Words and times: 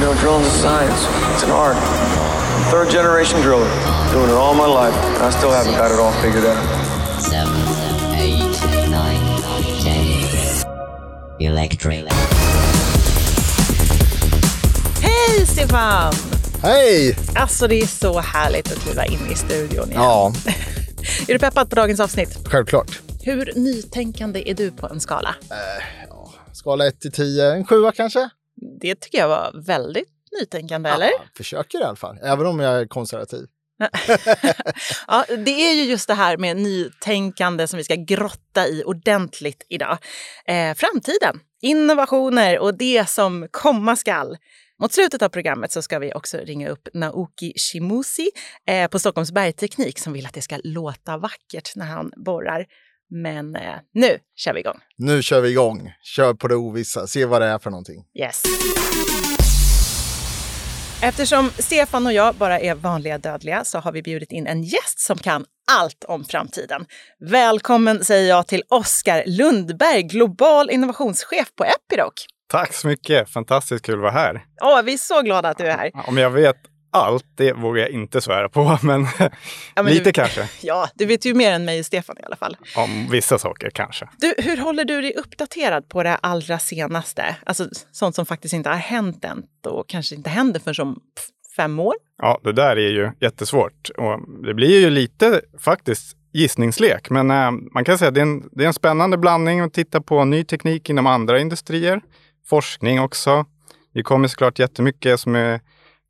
You 0.00 0.06
know, 0.06 0.14
drilling's 0.14 0.46
a 0.46 0.50
science. 0.50 1.00
It's 1.34 1.42
an 1.44 1.50
art. 1.50 1.76
I'm 1.76 2.62
third 2.70 2.90
generation 2.90 3.40
driller, 3.42 3.68
doing 4.12 4.30
it 4.30 4.34
all 4.34 4.54
my 4.54 4.66
life, 4.66 4.94
and 5.16 5.22
I 5.22 5.30
still 5.30 5.50
haven't 5.50 5.76
got 5.76 5.90
it 5.92 5.98
all 6.00 6.12
figured 6.22 6.44
out. 6.46 6.56
seven, 7.20 7.60
eight, 8.16 8.90
nine, 8.90 9.42
ten. 9.82 10.06
Electric. 11.40 12.04
Hej 15.02 15.46
Stefan! 15.46 16.12
Hej! 16.62 17.16
Alltså 17.34 17.68
det 17.68 17.80
är 17.82 17.86
så 17.86 18.20
härligt 18.20 18.72
att 18.72 18.78
kliva 18.78 19.04
in 19.04 19.30
i 19.32 19.34
studion 19.34 19.88
igen. 19.90 20.02
Ja, 20.02 20.32
Är 21.28 21.32
du 21.32 21.38
peppad 21.38 21.70
på 21.70 21.76
dagens 21.76 22.00
avsnitt? 22.00 22.38
självklart. 22.44 23.00
Hur 23.22 23.52
nytänkande 23.56 24.50
är 24.50 24.54
du 24.54 24.70
på 24.70 24.88
en 24.88 25.00
skala? 25.00 25.34
Skala 26.52 26.86
1 26.86 27.00
till 27.00 27.12
10, 27.12 27.52
en 27.52 27.64
sjua 27.64 27.92
kanske? 27.92 28.28
Det 28.80 28.94
tycker 28.94 29.18
jag 29.18 29.28
var 29.28 29.52
väldigt 29.66 30.08
nytänkande, 30.40 30.90
eller? 30.90 31.06
Ja, 31.06 31.22
försöker 31.36 31.80
i 31.80 31.84
alla 31.84 31.96
fall, 31.96 32.18
även 32.22 32.46
om 32.46 32.60
jag 32.60 32.80
är 32.80 32.86
konservativ. 32.86 33.46
Ja, 35.06 35.24
det 35.28 35.70
är 35.70 35.74
ju 35.74 35.82
just 35.82 36.08
det 36.08 36.14
här 36.14 36.36
med 36.36 36.56
nytänkande 36.56 37.66
som 37.66 37.76
vi 37.76 37.84
ska 37.84 37.94
grotta 37.94 38.66
i 38.68 38.82
ordentligt 38.86 39.66
idag. 39.68 39.98
Eh, 40.46 40.74
framtiden, 40.74 41.40
innovationer 41.62 42.58
och 42.58 42.74
det 42.74 43.08
som 43.08 43.48
komma 43.50 43.96
skall. 43.96 44.36
Mot 44.82 44.92
slutet 44.92 45.22
av 45.22 45.28
programmet 45.28 45.72
så 45.72 45.82
ska 45.82 45.98
vi 45.98 46.14
också 46.14 46.38
ringa 46.38 46.68
upp 46.68 46.88
Naoki 46.94 47.52
Shimusi 47.56 48.30
eh, 48.66 48.88
på 48.88 48.98
Stockholms 48.98 49.32
Bergteknik 49.32 49.98
som 49.98 50.12
vill 50.12 50.26
att 50.26 50.34
det 50.34 50.42
ska 50.42 50.58
låta 50.64 51.16
vackert 51.18 51.76
när 51.76 51.86
han 51.86 52.12
borrar. 52.16 52.66
Men 53.10 53.56
eh, 53.56 53.62
nu 53.94 54.18
kör 54.36 54.54
vi 54.54 54.60
igång. 54.60 54.78
Nu 54.96 55.22
kör 55.22 55.40
vi 55.40 55.50
igång. 55.50 55.92
Kör 56.02 56.34
på 56.34 56.48
det 56.48 56.56
ovissa, 56.56 57.06
se 57.06 57.24
vad 57.24 57.42
det 57.42 57.46
är 57.46 57.58
för 57.58 57.70
någonting. 57.70 58.04
Yes. 58.14 58.42
Eftersom 61.02 61.50
Stefan 61.58 62.06
och 62.06 62.12
jag 62.12 62.34
bara 62.34 62.60
är 62.60 62.74
vanliga 62.74 63.18
dödliga 63.18 63.64
så 63.64 63.78
har 63.78 63.92
vi 63.92 64.02
bjudit 64.02 64.32
in 64.32 64.46
en 64.46 64.62
gäst 64.62 65.00
som 65.00 65.18
kan 65.18 65.44
allt 65.72 66.04
om 66.04 66.24
framtiden. 66.24 66.86
Välkommen 67.30 68.04
säger 68.04 68.28
jag 68.28 68.46
till 68.46 68.62
Oskar 68.68 69.22
Lundberg, 69.26 70.02
global 70.02 70.70
innovationschef 70.70 71.54
på 71.56 71.64
Epiroc. 71.64 72.26
Tack 72.48 72.74
så 72.74 72.86
mycket! 72.86 73.30
Fantastiskt 73.30 73.84
kul 73.84 73.94
att 73.94 74.00
vara 74.00 74.12
här. 74.12 74.44
Åh, 74.62 74.82
vi 74.82 74.92
är 74.92 74.98
så 74.98 75.22
glada 75.22 75.48
att 75.48 75.58
du 75.58 75.64
är 75.64 75.76
här. 75.76 75.90
Om 76.06 76.18
jag 76.18 76.30
vet 76.30 76.56
allt, 76.90 77.24
det 77.34 77.52
vågar 77.52 77.82
jag 77.82 77.90
inte 77.90 78.20
svära 78.20 78.48
på, 78.48 78.78
men, 78.82 79.06
Ja, 79.18 79.82
men 79.82 79.86
lite 79.86 80.04
du, 80.04 80.12
kanske. 80.12 80.48
Ja, 80.62 80.88
du 80.94 81.06
vet 81.06 81.24
ju 81.24 81.34
mer 81.34 81.52
än 81.52 81.64
mig 81.64 81.80
och 81.80 81.86
Stefan 81.86 82.16
i 82.18 82.22
alla 82.22 82.36
fall. 82.36 82.56
Om 82.76 83.08
vissa 83.10 83.38
saker 83.38 83.70
kanske. 83.70 84.08
Du, 84.18 84.34
hur 84.38 84.56
håller 84.56 84.84
du 84.84 85.00
dig 85.00 85.14
uppdaterad 85.14 85.88
på 85.88 86.02
det 86.02 86.16
allra 86.16 86.58
senaste? 86.58 87.36
Alltså 87.46 87.68
sånt 87.92 88.14
som 88.14 88.26
faktiskt 88.26 88.54
inte 88.54 88.68
har 88.68 88.76
hänt 88.76 89.24
än 89.24 89.42
och 89.66 89.88
kanske 89.88 90.14
inte 90.14 90.30
händer 90.30 90.60
förrän 90.60 90.88
om 90.88 91.00
fem 91.56 91.80
år? 91.80 91.94
Ja, 92.22 92.40
det 92.42 92.52
där 92.52 92.76
är 92.76 92.90
ju 92.90 93.10
jättesvårt. 93.20 93.90
Och 93.98 94.44
det 94.46 94.54
blir 94.54 94.80
ju 94.80 94.90
lite 94.90 95.40
faktiskt 95.58 96.16
gissningslek, 96.32 97.10
men 97.10 97.30
eh, 97.30 97.50
man 97.50 97.84
kan 97.84 97.98
säga 97.98 98.08
att 98.08 98.14
det 98.14 98.20
är, 98.20 98.22
en, 98.22 98.48
det 98.52 98.64
är 98.64 98.66
en 98.66 98.74
spännande 98.74 99.18
blandning 99.18 99.60
att 99.60 99.72
titta 99.72 100.00
på 100.00 100.24
ny 100.24 100.44
teknik 100.44 100.90
inom 100.90 101.06
andra 101.06 101.40
industrier. 101.40 102.00
Forskning 102.46 103.00
också. 103.00 103.44
Det 103.94 104.02
kommer 104.02 104.28
såklart 104.28 104.58
jättemycket 104.58 105.20
som 105.20 105.34
är 105.34 105.60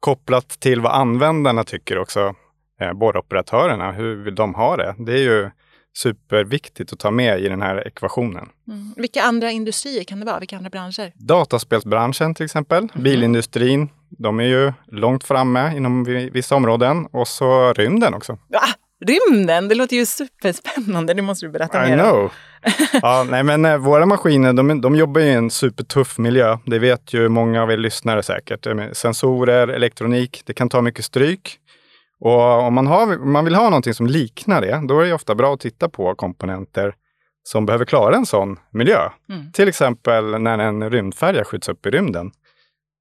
kopplat 0.01 0.48
till 0.48 0.81
vad 0.81 0.93
användarna 0.93 1.65
tycker 1.65 1.98
också. 1.98 2.34
Eh, 2.81 2.93
borroperatörerna, 2.93 3.93
hur 3.93 4.25
vill 4.25 4.34
de 4.34 4.55
ha 4.55 4.77
det? 4.77 4.95
Det 4.98 5.12
är 5.12 5.19
ju 5.23 5.51
superviktigt 5.98 6.92
att 6.92 6.98
ta 6.98 7.11
med 7.11 7.41
i 7.41 7.48
den 7.48 7.62
här 7.62 7.87
ekvationen. 7.87 8.48
Vilka 8.97 9.23
andra 9.23 9.51
industrier 9.51 10.05
kan 10.05 10.20
det 10.20 10.27
vara? 10.27 10.39
Vilka 10.39 10.57
andra 10.57 10.70
branscher? 10.70 11.12
Dataspelsbranschen 11.15 12.34
till 12.34 12.45
exempel, 12.45 12.89
bilindustrin, 12.95 13.89
de 14.09 14.41
är 14.41 14.45
ju 14.45 14.73
långt 14.87 15.25
framme 15.25 15.77
inom 15.77 16.05
vi- 16.05 16.31
vissa 16.31 16.57
områden 16.57 17.07
och 17.07 17.29
så 17.29 17.73
rymden 17.73 18.14
också. 18.14 18.33
Ah, 18.33 18.69
rymden! 19.00 19.68
Det 19.68 19.74
låter 19.74 19.96
ju 19.96 20.06
superspännande. 20.06 21.14
Det 21.14 21.22
måste 21.22 21.46
du 21.46 21.52
berätta 21.52 21.86
I 21.86 21.90
mer 21.90 22.05
om. 22.05 22.11
know! 22.11 22.33
ja, 23.02 23.27
nej, 23.30 23.42
men 23.42 23.64
eh, 23.64 23.77
våra 23.77 24.06
maskiner, 24.06 24.52
de, 24.52 24.80
de 24.80 24.96
jobbar 24.96 25.20
i 25.20 25.30
en 25.30 25.50
supertuff 25.50 26.18
miljö. 26.18 26.58
Det 26.66 26.78
vet 26.78 27.14
ju 27.14 27.28
många 27.28 27.62
av 27.62 27.72
er 27.72 27.77
lyssnare 27.77 28.22
säkert. 28.22 28.66
Med 28.66 28.96
Sensorer, 28.96 29.68
elektronik, 29.68 30.42
det 30.46 30.55
kan 30.55 30.68
ta 30.68 30.83
mycket 30.83 31.05
stryk. 31.05 31.58
Och 32.20 32.62
om 32.62 32.74
man, 32.74 32.86
har, 32.86 33.22
om 33.22 33.33
man 33.33 33.44
vill 33.44 33.55
ha 33.55 33.64
någonting 33.64 33.94
som 33.94 34.06
liknar 34.06 34.61
det, 34.61 34.86
då 34.88 35.00
är 35.00 35.06
det 35.06 35.12
ofta 35.12 35.34
bra 35.34 35.55
att 35.55 35.61
titta 35.61 35.88
på 35.88 36.14
komponenter 36.14 36.94
som 37.42 37.67
behöver 37.67 37.84
klara 37.84 38.17
en 38.17 38.27
sån 38.27 38.58
miljö. 38.70 39.08
Mm. 39.28 39.52
Till 39.52 39.68
exempel 39.68 40.40
när 40.40 40.58
en 40.58 40.90
rymdfärja 40.90 41.44
skjuts 41.44 41.68
upp 41.68 41.86
i 41.86 41.90
rymden. 41.90 42.30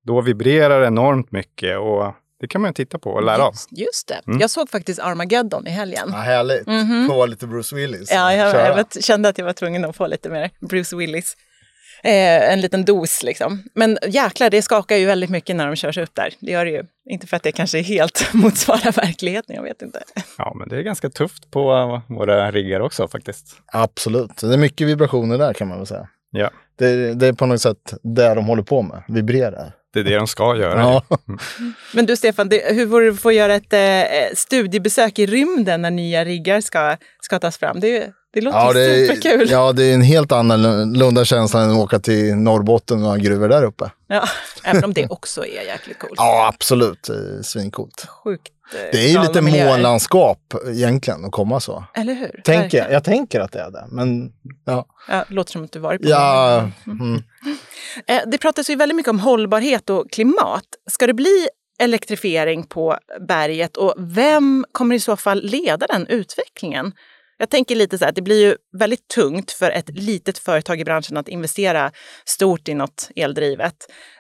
Då 0.06 0.22
vibrerar 0.22 0.80
det 0.80 0.88
enormt 0.88 1.32
mycket 1.32 1.78
och 1.78 2.14
det 2.40 2.48
kan 2.48 2.62
man 2.62 2.70
ju 2.70 2.74
titta 2.74 3.00
på 3.00 3.12
och 3.12 3.24
lära 3.24 3.44
av. 3.44 3.54
Just, 3.54 3.68
just 3.72 4.08
det. 4.08 4.22
Mm. 4.28 4.40
Jag 4.42 4.50
såg 4.50 4.70
faktiskt 4.70 5.00
Armageddon 5.00 5.68
i 5.68 5.70
helgen. 5.70 6.10
Ja, 6.12 6.18
härligt. 6.18 6.68
Mhm. 6.68 7.08
Få 7.08 7.26
lite 7.26 7.48
Bruce 7.48 7.76
Willis. 7.76 8.12
Ja, 8.12 8.34
jag, 8.34 8.56
jag 8.56 8.76
vet- 8.76 9.04
kände 9.06 9.30
att 9.30 9.38
jag 9.38 9.46
var 9.46 9.54
tvungen 9.54 9.86
att 9.86 9.96
få 9.96 10.08
lite 10.08 10.30
mer 10.30 10.50
Bruce 10.60 10.96
Willis. 10.96 11.36
Eh, 12.04 12.52
en 12.54 12.62
liten 12.62 12.86
dos 12.86 13.24
liksom. 13.24 13.64
Men 13.76 13.98
jäklar, 14.08 14.50
det 14.50 14.62
skakar 14.62 14.96
ju 14.96 15.06
väldigt 15.06 15.30
mycket 15.30 15.56
när 15.56 15.68
de 15.68 15.76
körs 15.76 15.98
upp 15.98 16.16
där. 16.16 16.34
Det 16.40 16.52
gör 16.52 16.66
det 16.66 16.72
ju. 16.72 16.84
Inte 17.10 17.28
för 17.28 17.38
att 17.38 17.44
det 17.44 17.52
kanske 17.52 17.82
helt 17.82 18.30
motsvarar 18.34 18.92
verkligheten, 18.92 19.56
jag 19.56 19.64
vet 19.64 19.82
inte. 19.82 20.04
Ja, 20.38 20.54
men 20.60 20.70
det 20.70 20.78
är 20.78 20.82
ganska 20.82 21.10
tufft 21.10 21.52
på 21.52 21.74
eh, 22.10 22.16
våra 22.18 22.52
riggar 22.52 22.80
också 22.80 23.08
faktiskt. 23.08 23.46
Absolut. 23.74 24.38
Det 24.42 24.54
är 24.54 24.58
mycket 24.58 24.88
vibrationer 24.88 25.38
där 25.38 25.54
kan 25.54 25.68
man 25.68 25.78
väl 25.78 25.88
säga. 25.88 26.08
Ja, 26.32 26.50
Det, 26.78 27.14
det 27.14 27.28
är 27.28 27.34
på 27.34 27.46
något 27.46 27.62
sätt 27.62 27.94
det 28.04 28.34
de 28.34 28.46
håller 28.46 28.64
på 28.64 28.82
med, 28.82 29.04
vibrerar. 29.08 29.74
Det 29.94 30.00
är 30.00 30.04
det 30.04 30.16
de 30.16 30.28
ska 30.28 30.56
göra. 30.58 30.80
Ja. 30.80 31.04
Men 31.94 32.06
du 32.06 32.16
Stefan, 32.16 32.50
det, 32.50 32.74
hur 32.74 32.86
vore 32.86 33.06
det 33.06 33.12
att 33.12 33.20
få 33.20 33.32
göra 33.32 33.56
ett 33.56 33.74
eh, 33.74 34.36
studiebesök 34.36 35.20
i 35.20 35.26
rymden 35.26 35.82
när 35.82 35.92
nya 35.92 36.26
riggar 36.26 36.62
ska, 36.62 36.98
ska 37.22 37.40
tas 37.40 37.58
fram? 37.58 37.80
Det, 37.80 38.12
det 38.34 38.42
låter 38.42 38.58
Ja, 38.60 38.74
ju 38.74 38.80
det 38.80 39.08
superkul. 39.08 39.50
ja, 39.52 39.72
det 39.72 39.84
är 39.86 39.94
en 39.94 40.02
helt 40.02 40.32
annorlunda 40.32 41.26
känsla 41.26 41.62
än 41.62 41.72
att 41.72 41.78
åka 41.78 42.00
till 42.00 42.36
Norrbotten 42.36 43.04
och 43.04 43.10
ha 43.10 43.16
gruvor 43.16 43.50
där 43.50 43.64
uppe. 43.64 43.92
Ja, 44.08 44.24
även 44.64 44.84
om 44.84 44.94
det 44.94 45.08
också 45.08 45.46
är 45.46 45.62
jäkligt 45.68 46.00
coolt. 46.00 46.14
Ja, 46.18 46.48
absolut. 46.56 47.10
Svincoolt. 47.44 48.06
Sjukt 48.24 48.48
eh, 48.74 48.80
Det 48.92 48.98
är 49.06 49.10
ju 49.10 49.22
lite 49.22 49.42
miljöer. 49.42 49.72
månlandskap 49.72 50.54
egentligen 50.68 51.26
att 51.26 51.32
komma 51.32 51.60
så. 51.60 51.84
Eller 51.94 52.14
hur? 52.14 52.42
Tänker, 52.46 52.78
jag. 52.78 52.92
jag 52.92 53.04
tänker 53.04 53.40
att 53.40 53.52
det 53.52 53.60
är 53.60 53.72
det, 53.72 53.86
men 53.92 54.32
ja. 54.66 54.86
Ja, 55.10 55.26
det 55.30 55.34
låter 55.34 55.52
som 55.52 55.64
att 55.64 55.72
du 55.72 55.80
varit 55.80 56.02
på 56.04 56.10
ja 56.10 56.70
det. 56.86 56.92
mm. 56.92 57.16
Eh, 57.16 57.22
Eh, 58.08 58.22
det 58.32 58.38
pratas 58.38 58.70
ju 58.70 58.76
väldigt 58.76 58.96
mycket 58.96 59.10
om 59.10 59.20
hållbarhet 59.20 59.90
och 59.90 60.12
klimat. 60.12 60.66
Ska 60.90 61.08
det 61.08 61.14
bli 61.14 61.48
elektrifiering 61.80 62.64
på 62.64 62.98
berget 63.28 63.78
och 63.78 63.94
vem 63.98 64.66
kommer 64.72 64.96
i 64.96 65.00
så 65.00 65.18
fall 65.18 65.42
leda 65.44 65.88
den 65.88 66.08
utvecklingen? 66.08 66.94
Jag 67.38 67.50
tänker 67.50 67.76
lite 67.76 67.98
så 67.98 68.06
här, 68.06 68.12
det 68.12 68.22
blir 68.22 68.48
ju 68.48 68.56
väldigt 68.80 69.08
tungt 69.08 69.52
för 69.52 69.72
ett 69.72 69.90
litet 69.90 70.38
företag 70.38 70.80
i 70.80 70.86
branschen 70.86 71.18
att 71.18 71.28
investera 71.28 71.92
stort 72.26 72.68
i 72.68 72.74
något 72.74 73.12
eldrivet 73.16 73.76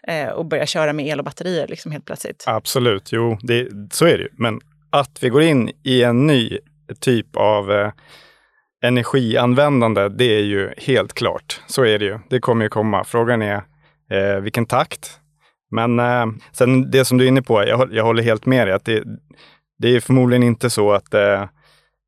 eh, 0.08 0.28
och 0.28 0.46
börja 0.46 0.66
köra 0.66 0.94
med 0.94 1.08
el 1.08 1.19
och 1.19 1.25
batterier 1.25 1.68
liksom 1.68 1.91
helt 1.91 2.06
plötsligt. 2.06 2.44
Absolut, 2.47 3.12
jo, 3.12 3.38
det, 3.41 3.68
så 3.91 4.06
är 4.06 4.18
det 4.18 4.24
ju. 4.24 4.29
Men 4.38 4.59
att 4.90 5.24
vi 5.24 5.29
går 5.29 5.41
in 5.41 5.72
i 5.84 6.03
en 6.03 6.28
ny 6.28 6.59
typ 7.00 7.35
av 7.35 7.72
eh, 7.72 7.91
energianvändande, 8.81 10.09
det 10.09 10.35
är 10.35 10.44
ju 10.44 10.73
helt 10.78 11.13
klart. 11.13 11.62
Så 11.67 11.85
är 11.85 12.00
det 12.00 12.06
ju. 12.06 12.19
Det 12.29 12.40
kommer 12.40 12.66
ju 12.66 12.69
komma. 12.69 13.03
Frågan 13.03 13.41
är 13.41 13.62
eh, 14.12 14.40
vilken 14.41 14.66
takt. 14.66 15.19
Men 15.72 16.00
eh, 16.00 16.25
sen 16.51 16.91
det 16.91 17.06
som 17.06 17.17
du 17.17 17.23
är 17.23 17.28
inne 17.28 17.41
på, 17.41 17.67
jag, 17.67 17.94
jag 17.94 18.03
håller 18.03 18.23
helt 18.23 18.45
med 18.45 18.67
dig. 18.67 18.75
Att 18.75 18.85
det, 18.85 19.03
det 19.79 19.95
är 19.95 20.00
förmodligen 20.00 20.44
inte 20.44 20.69
så 20.69 20.91
att 20.91 21.13
eh, 21.13 21.41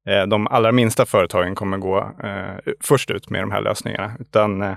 eh, 0.09 0.27
de 0.27 0.47
allra 0.47 0.71
minsta 0.71 1.05
företagen 1.05 1.55
kommer 1.55 1.77
gå 1.77 1.97
eh, 2.23 2.73
först 2.83 3.11
ut 3.11 3.29
med 3.29 3.43
de 3.43 3.51
här 3.51 3.61
lösningarna. 3.61 4.11
Utan 4.19 4.61
eh, 4.61 4.75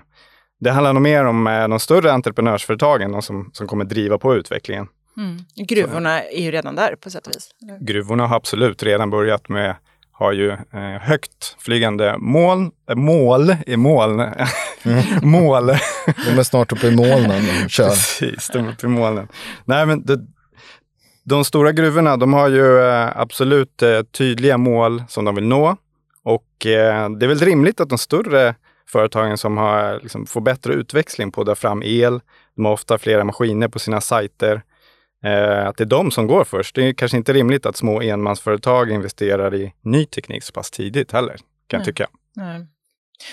det 0.60 0.70
handlar 0.70 0.92
nog 0.92 1.02
mer 1.02 1.24
om 1.24 1.46
eh, 1.46 1.68
de 1.68 1.80
större 1.80 2.12
entreprenörsföretagen, 2.12 3.12
de 3.12 3.22
som, 3.22 3.50
som 3.52 3.66
kommer 3.66 3.84
driva 3.84 4.18
på 4.18 4.34
utvecklingen. 4.34 4.86
Mm. 5.16 5.36
Gruvorna 5.66 6.22
är 6.22 6.42
ju 6.42 6.50
redan 6.50 6.76
där 6.76 6.96
på 6.96 7.10
sätt 7.10 7.26
och 7.26 7.32
vis. 7.34 7.50
eller? 7.62 7.78
Gruvorna 7.80 8.26
har 8.26 8.36
absolut 8.36 8.82
redan 8.82 9.10
börjat 9.10 9.48
med 9.48 9.76
har 10.14 10.32
ju 10.32 10.50
eh, 10.50 11.00
högt 11.00 11.56
flygande 11.58 12.16
moln, 12.18 12.70
äh, 12.90 12.96
mål 12.96 13.56
i 13.66 13.76
moln. 13.76 14.16
mål. 15.22 15.66
De 16.06 16.38
är 16.38 16.42
snart 16.42 16.72
uppe 16.72 16.86
i 16.86 16.96
molnen 16.96 17.42
och 17.64 17.70
kör. 17.70 17.88
Precis, 17.88 18.50
de 18.52 18.66
är 18.66 18.72
uppe 18.72 18.86
i 18.86 18.88
molnen. 18.88 19.28
Nej, 19.64 19.86
men 19.86 20.04
det, 20.04 20.18
de 21.24 21.44
stora 21.44 21.72
gruvorna, 21.72 22.16
de 22.16 22.32
har 22.32 22.48
ju 22.48 22.78
eh, 22.80 23.20
absolut 23.20 23.82
eh, 23.82 24.02
tydliga 24.02 24.58
mål 24.58 25.02
som 25.08 25.24
de 25.24 25.34
vill 25.34 25.46
nå. 25.46 25.76
Och 26.24 26.66
eh, 26.66 27.10
det 27.10 27.26
är 27.26 27.28
väl 27.28 27.38
rimligt 27.38 27.80
att 27.80 27.88
de 27.88 27.98
större 27.98 28.54
företagen 28.88 29.38
som 29.38 29.56
har, 29.56 30.00
liksom, 30.02 30.26
får 30.26 30.40
bättre 30.40 30.72
utväxling 30.72 31.32
på 31.32 31.40
att 31.40 31.46
dra 31.46 31.54
fram 31.54 31.82
el, 31.82 32.20
de 32.56 32.64
har 32.64 32.72
ofta 32.72 32.98
flera 32.98 33.24
maskiner 33.24 33.68
på 33.68 33.78
sina 33.78 34.00
sajter, 34.00 34.54
eh, 34.54 34.60
att 35.66 35.76
det 35.76 35.84
är 35.84 35.88
de 35.88 36.10
som 36.10 36.26
går 36.26 36.44
först. 36.44 36.74
Det 36.74 36.88
är 36.88 36.92
kanske 36.92 37.16
inte 37.16 37.32
rimligt 37.32 37.66
att 37.66 37.76
små 37.76 38.02
enmansföretag 38.02 38.90
investerar 38.90 39.54
i 39.54 39.72
ny 39.82 40.06
teknik 40.06 40.42
så 40.42 40.52
pass 40.52 40.70
tidigt 40.70 41.12
heller, 41.12 41.36
kan 41.66 41.78
jag 41.78 41.84
tycka. 41.84 42.06
Nej. 42.36 42.66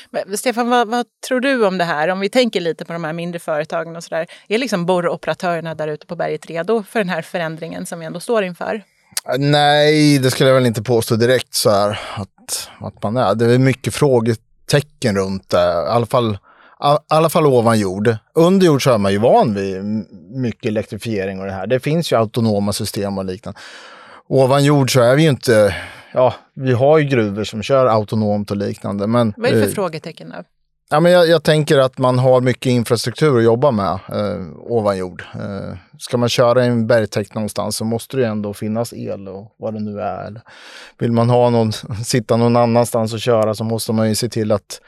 Men, 0.09 0.37
Stefan, 0.37 0.69
vad, 0.69 0.87
vad, 0.87 1.05
tror 1.27 1.39
du 1.39 1.65
om 1.65 1.77
det 1.77 1.83
här? 1.83 2.07
Om 2.07 2.19
vi 2.19 2.29
tänker 2.29 2.61
lite 2.61 2.85
på 2.85 2.93
de 2.93 3.03
här 3.03 3.13
mindre 3.13 3.39
företagen 3.39 3.95
och 3.95 4.03
sådär. 4.03 4.27
Är 4.47 4.57
liksom 4.57 4.85
borroperatörerna 4.85 5.75
där 5.75 5.87
ute 5.87 6.05
på 6.05 6.15
berget 6.15 6.45
redo 6.45 6.83
för 6.83 6.99
den 6.99 7.09
här 7.09 7.21
förändringen 7.21 7.85
som 7.85 7.99
vi 7.99 8.05
ändå 8.05 8.19
står 8.19 8.43
inför? 8.43 8.83
Nej, 9.37 10.19
det 10.19 10.31
skulle 10.31 10.49
jag 10.49 10.55
väl 10.55 10.65
inte 10.65 10.83
påstå 10.83 11.15
direkt 11.15 11.53
så 11.53 11.69
här 11.69 11.99
att, 12.15 12.69
att 12.79 13.03
man 13.03 13.17
är. 13.17 13.35
Det 13.35 13.53
är 13.53 13.57
mycket 13.57 13.93
frågetecken 13.93 15.15
runt 15.15 15.49
det. 15.49 15.57
I 15.57 15.89
alla 15.89 16.05
fall, 16.05 16.37
i 16.83 16.97
alla 17.07 17.29
fall 17.29 17.45
ovan 17.45 17.79
jord. 17.79 18.15
Under 18.33 18.65
jord 18.65 18.83
så 18.83 18.91
är 18.91 18.97
man 18.97 19.11
ju 19.11 19.17
van 19.17 19.53
vid 19.53 19.83
mycket 20.31 20.65
elektrifiering 20.65 21.39
och 21.39 21.45
det 21.45 21.51
här. 21.51 21.67
Det 21.67 21.79
finns 21.79 22.11
ju 22.11 22.15
autonoma 22.17 22.73
system 22.73 23.17
och 23.17 23.25
liknande. 23.25 23.59
Ovan 24.27 24.63
jord 24.63 24.93
så 24.93 25.01
är 25.01 25.15
vi 25.15 25.23
ju 25.23 25.29
inte, 25.29 25.75
ja, 26.13 26.33
vi 26.53 26.73
har 26.73 26.97
ju 26.97 27.05
gruvor 27.05 27.43
som 27.43 27.63
kör 27.63 27.85
autonomt 27.85 28.51
och 28.51 28.57
liknande. 28.57 29.07
Men, 29.07 29.33
Vad 29.37 29.49
är 29.49 29.55
det 29.55 29.61
för 29.61 29.69
eh, 29.69 29.73
frågetecken 29.73 30.29
då? 30.29 30.43
Ja, 30.89 30.99
men 30.99 31.11
jag, 31.11 31.27
jag 31.27 31.43
tänker 31.43 31.77
att 31.77 31.97
man 31.97 32.19
har 32.19 32.41
mycket 32.41 32.65
infrastruktur 32.65 33.37
att 33.37 33.43
jobba 33.43 33.71
med 33.71 33.91
eh, 33.91 34.47
ovan 34.59 34.97
jord. 34.97 35.23
Eh, 35.35 35.77
ska 35.99 36.17
man 36.17 36.29
köra 36.29 36.65
i 36.65 36.67
en 36.67 36.87
bergtäkt 36.87 37.35
någonstans 37.35 37.77
så 37.77 37.85
måste 37.85 38.17
det 38.17 38.23
ju 38.23 38.29
ändå 38.29 38.53
finnas 38.53 38.93
el 38.93 39.27
och 39.27 39.55
vad 39.57 39.73
det 39.73 39.79
nu 39.79 40.01
är. 40.01 40.41
Vill 40.99 41.11
man 41.11 41.29
ha 41.29 41.49
någon, 41.49 41.71
sitta 42.05 42.37
någon 42.37 42.55
annanstans 42.55 43.13
och 43.13 43.19
köra 43.19 43.53
så 43.53 43.63
måste 43.63 43.93
man 43.93 44.09
ju 44.09 44.15
se 44.15 44.29
till 44.29 44.51
att 44.51 44.81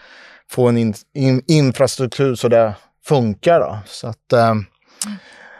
få 0.53 0.67
en 0.67 0.77
in, 0.77 0.93
in, 1.15 1.41
infrastruktur 1.47 2.35
så 2.35 2.47
det 2.47 2.73
funkar. 3.05 3.59
Då. 3.59 3.77
Så 3.85 4.07
att, 4.07 4.33
eh, 4.33 4.53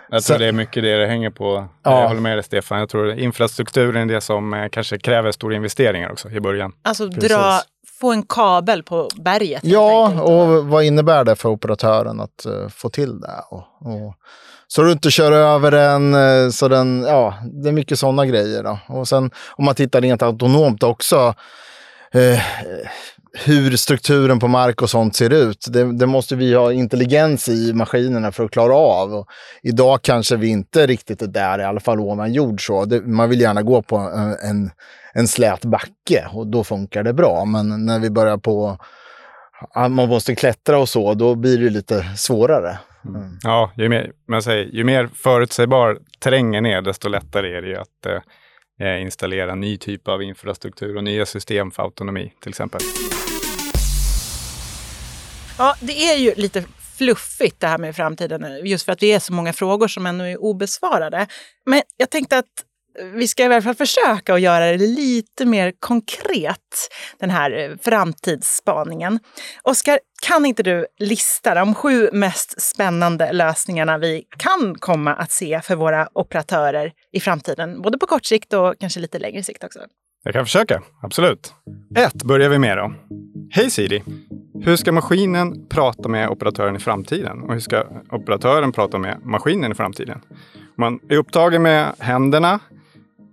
Jag 0.10 0.24
tror 0.24 0.36
Så- 0.36 0.40
det 0.40 0.46
är 0.48 0.52
mycket 0.52 0.84
det 0.84 0.98
det 0.98 1.08
hänger 1.08 1.30
på. 1.30 1.68
Ja. 1.84 2.02
Jag 2.02 2.08
håller 2.08 2.22
med 2.22 2.38
dig 2.38 2.44
Stefan. 2.44 2.80
Jag 2.80 2.90
tror 2.90 3.12
infrastrukturen 3.20 4.10
är 4.10 4.14
det 4.16 4.22
som 4.22 4.54
eh, 4.54 4.70
kanske 4.72 4.98
kräver 4.98 5.32
stora 5.32 5.56
investeringar 5.56 6.12
också 6.12 6.30
i 6.30 6.40
början. 6.40 6.72
Alltså 6.82 7.10
Precis. 7.12 7.32
dra, 7.32 7.62
få 8.00 8.12
en 8.12 8.24
kabel 8.24 8.84
på 8.84 9.10
berget. 9.16 9.60
ja, 9.64 10.06
enkelt. 10.08 10.24
och 10.24 10.66
vad 10.66 10.84
innebär 10.84 11.24
det 11.24 11.36
för 11.36 11.50
operatören 11.50 12.20
att 12.20 12.46
eh, 12.46 12.68
få 12.70 12.90
till 12.90 13.20
det? 13.22 13.44
Och, 13.50 13.64
och, 13.82 14.16
så 14.68 14.84
du 14.84 14.92
inte 14.92 15.12
kör 15.12 15.32
över 15.32 15.72
den, 15.72 16.14
eh, 16.14 16.50
så 16.50 16.68
den, 16.68 17.04
ja, 17.08 17.34
det 17.64 17.70
är 17.70 17.74
mycket 17.74 18.00
sådana 18.00 18.26
grejer. 18.26 18.64
Då. 18.64 18.80
Och 18.88 19.08
sen 19.08 19.32
om 19.50 19.66
man 19.66 19.76
tittar 19.76 20.02
rent 20.02 20.22
autonomt 20.22 20.84
också, 20.84 21.34
eh, 22.12 22.40
hur 23.38 23.78
strukturen 23.78 24.40
på 24.40 24.48
mark 24.48 24.82
och 24.82 24.90
sånt 24.90 25.16
ser 25.16 25.34
ut. 25.34 25.66
Det, 25.70 25.98
det 25.98 26.06
måste 26.06 26.36
vi 26.36 26.54
ha 26.54 26.74
intelligens 26.74 27.50
i 27.50 27.74
maskinerna 27.74 28.32
för 28.32 28.46
att 28.46 28.52
klara 28.52 28.76
av. 28.76 29.14
Och 29.14 29.28
idag 29.64 30.02
kanske 30.02 30.36
vi 30.36 30.48
inte 30.48 30.88
riktigt 30.88 31.22
är 31.22 31.28
där, 31.28 31.60
i 31.60 31.64
alla 31.64 31.80
fall 31.80 32.00
ovan 32.00 32.34
jord. 32.34 32.66
Så. 32.66 32.86
Det, 32.86 33.02
man 33.02 33.30
vill 33.30 33.42
gärna 33.42 33.62
gå 33.62 33.82
på 33.82 33.96
en, 33.98 34.50
en, 34.50 34.72
en 35.14 35.28
slät 35.28 35.66
backe 35.66 36.28
och 36.34 36.48
då 36.48 36.64
funkar 36.64 37.04
det 37.04 37.14
bra. 37.14 37.46
Men 37.46 37.86
när 37.86 38.00
vi 38.00 38.10
börjar 38.10 38.38
på 38.38 38.78
att 39.74 39.92
man 39.92 40.10
måste 40.10 40.36
klättra 40.36 40.80
och 40.80 40.90
så, 40.90 41.14
då 41.14 41.36
blir 41.36 41.58
det 41.58 41.70
lite 41.70 42.04
svårare. 42.04 42.78
Mm. 43.06 43.38
Ja, 43.44 43.72
ju 43.76 43.90
mer, 43.90 44.12
men 44.28 44.34
jag 44.34 44.44
säger, 44.44 44.66
ju 44.66 44.84
mer 44.84 45.10
förutsägbar 45.14 45.98
terrängen 46.20 46.66
är, 46.66 46.82
desto 46.82 47.10
lättare 47.10 47.58
är 47.58 47.62
det 47.62 47.68
ju 47.68 47.78
att 47.78 48.06
eh, 48.06 48.22
Eh, 48.80 49.02
installera 49.02 49.56
ny 49.56 49.78
typ 49.78 50.08
av 50.08 50.24
infrastruktur 50.24 50.98
och 50.98 51.04
nya 51.04 51.26
system 51.26 51.72
för 51.72 51.84
autonomi 51.84 52.34
till 52.40 52.50
exempel. 52.50 52.82
Ja, 55.58 55.76
det 55.80 56.04
är 56.04 56.18
ju 56.18 56.34
lite 56.36 56.64
fluffigt 56.98 57.60
det 57.60 57.68
här 57.68 57.78
med 57.78 57.96
framtiden 57.96 58.42
nu, 58.42 58.62
just 58.66 58.86
för 58.86 58.92
att 58.92 59.00
det 59.00 59.14
är 59.14 59.20
så 59.20 59.34
många 59.34 59.54
frågor 59.54 59.88
som 59.88 60.06
ännu 60.06 60.32
är 60.32 60.42
obesvarade. 60.42 61.28
Men 61.66 61.82
jag 61.98 62.10
tänkte 62.10 62.38
att 62.38 62.46
vi 63.14 63.28
ska 63.28 63.44
i 63.44 63.46
alla 63.46 63.62
fall 63.62 63.76
försöka 63.76 64.34
att 64.34 64.42
göra 64.42 64.66
det 64.66 64.78
lite 64.78 65.46
mer 65.46 65.74
konkret, 65.80 66.90
den 67.20 67.30
här 67.30 67.52
eh, 67.52 67.78
framtidsspaningen. 67.84 69.20
Oskar, 69.64 70.00
kan 70.28 70.46
inte 70.46 70.64
du 70.64 70.88
lista 71.00 71.54
de 71.54 71.76
sju 71.76 72.10
mest 72.14 72.62
spännande 72.62 73.32
lösningarna 73.34 73.98
vi 73.98 74.24
kan 74.38 74.76
komma 74.76 75.14
att 75.14 75.32
se 75.32 75.62
för 75.62 75.76
våra 75.76 76.08
operatörer 76.14 76.92
i 77.14 77.20
framtiden, 77.20 77.82
både 77.82 77.98
på 77.98 78.06
kort 78.06 78.26
sikt 78.26 78.54
och 78.54 78.76
kanske 78.80 79.00
lite 79.00 79.20
längre 79.20 79.44
sikt 79.44 79.64
också? 79.64 79.80
Jag 80.24 80.34
kan 80.34 80.46
försöka, 80.46 80.82
absolut. 81.02 81.54
Ett 81.96 82.24
börjar 82.24 82.50
vi 82.50 82.60
med 82.60 82.78
då. 82.78 82.94
Hej 83.52 83.70
Siri! 83.70 84.04
Hur 84.62 84.76
ska 84.76 84.92
maskinen 84.92 85.68
prata 85.68 86.10
med 86.10 86.30
operatören 86.30 86.76
i 86.76 86.80
framtiden? 86.80 87.42
Och 87.42 87.54
hur 87.54 87.60
ska 87.60 87.84
operatören 88.12 88.72
prata 88.72 88.98
med 88.98 89.26
maskinen 89.26 89.72
i 89.72 89.76
framtiden? 89.76 90.22
Man 90.76 91.00
är 91.10 91.18
upptagen 91.18 91.62
med 91.62 91.94
händerna, 92.00 92.60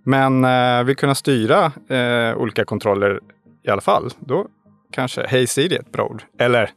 men 0.05 0.44
eh, 0.44 0.85
vill 0.85 0.97
kunna 0.97 1.15
styra 1.15 1.73
eh, 1.88 2.37
olika 2.37 2.65
kontroller 2.65 3.21
i 3.67 3.71
alla 3.71 3.81
fall. 3.81 4.11
Då 4.19 4.47
kanske 4.93 5.26
Hej 5.26 5.47
Siri 5.47 5.75
är 5.75 5.81
ett 5.81 5.93
bra 5.93 6.05
ord. 6.05 6.23
Eller 6.38 6.71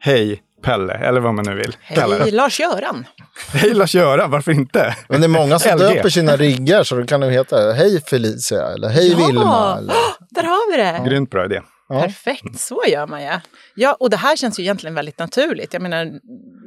Hej 0.00 0.42
Pelle, 0.66 0.92
eller 0.94 1.20
vad 1.20 1.34
man 1.34 1.44
nu 1.44 1.54
vill 1.54 1.76
kalla 1.94 2.16
Hej 2.18 2.30
det. 2.30 2.36
Lars-Göran! 2.36 3.06
Hej 3.52 3.74
Lars-Göran, 3.74 4.30
varför 4.30 4.52
inte? 4.52 4.96
Men 5.08 5.20
det 5.20 5.26
är 5.26 5.28
många 5.28 5.58
som 5.58 5.78
LG. 5.78 5.84
döper 5.84 6.08
sina 6.08 6.36
riggar 6.36 6.84
så 6.84 6.94
det 6.96 7.06
kan 7.06 7.22
ju 7.22 7.30
heta 7.30 7.72
Hej 7.72 8.00
Felicia 8.02 8.62
eller 8.72 8.88
Hej 8.88 9.10
Ja! 9.10 9.26
Vilma. 9.26 9.76
Eller, 9.78 9.94
Där 10.30 10.42
har 10.42 10.70
vi 10.70 10.76
det! 10.76 11.10
Grymt 11.10 11.30
bra 11.30 11.44
idé. 11.44 11.60
Ja. 11.88 12.02
Perfekt, 12.02 12.60
så 12.60 12.82
gör 12.88 13.06
man 13.06 13.22
ja. 13.22 13.40
Ja, 13.74 13.96
och 14.00 14.10
det 14.10 14.16
här 14.16 14.36
känns 14.36 14.58
ju 14.58 14.62
egentligen 14.62 14.94
väldigt 14.94 15.18
naturligt. 15.18 15.72
Jag 15.72 15.82
menar, 15.82 16.12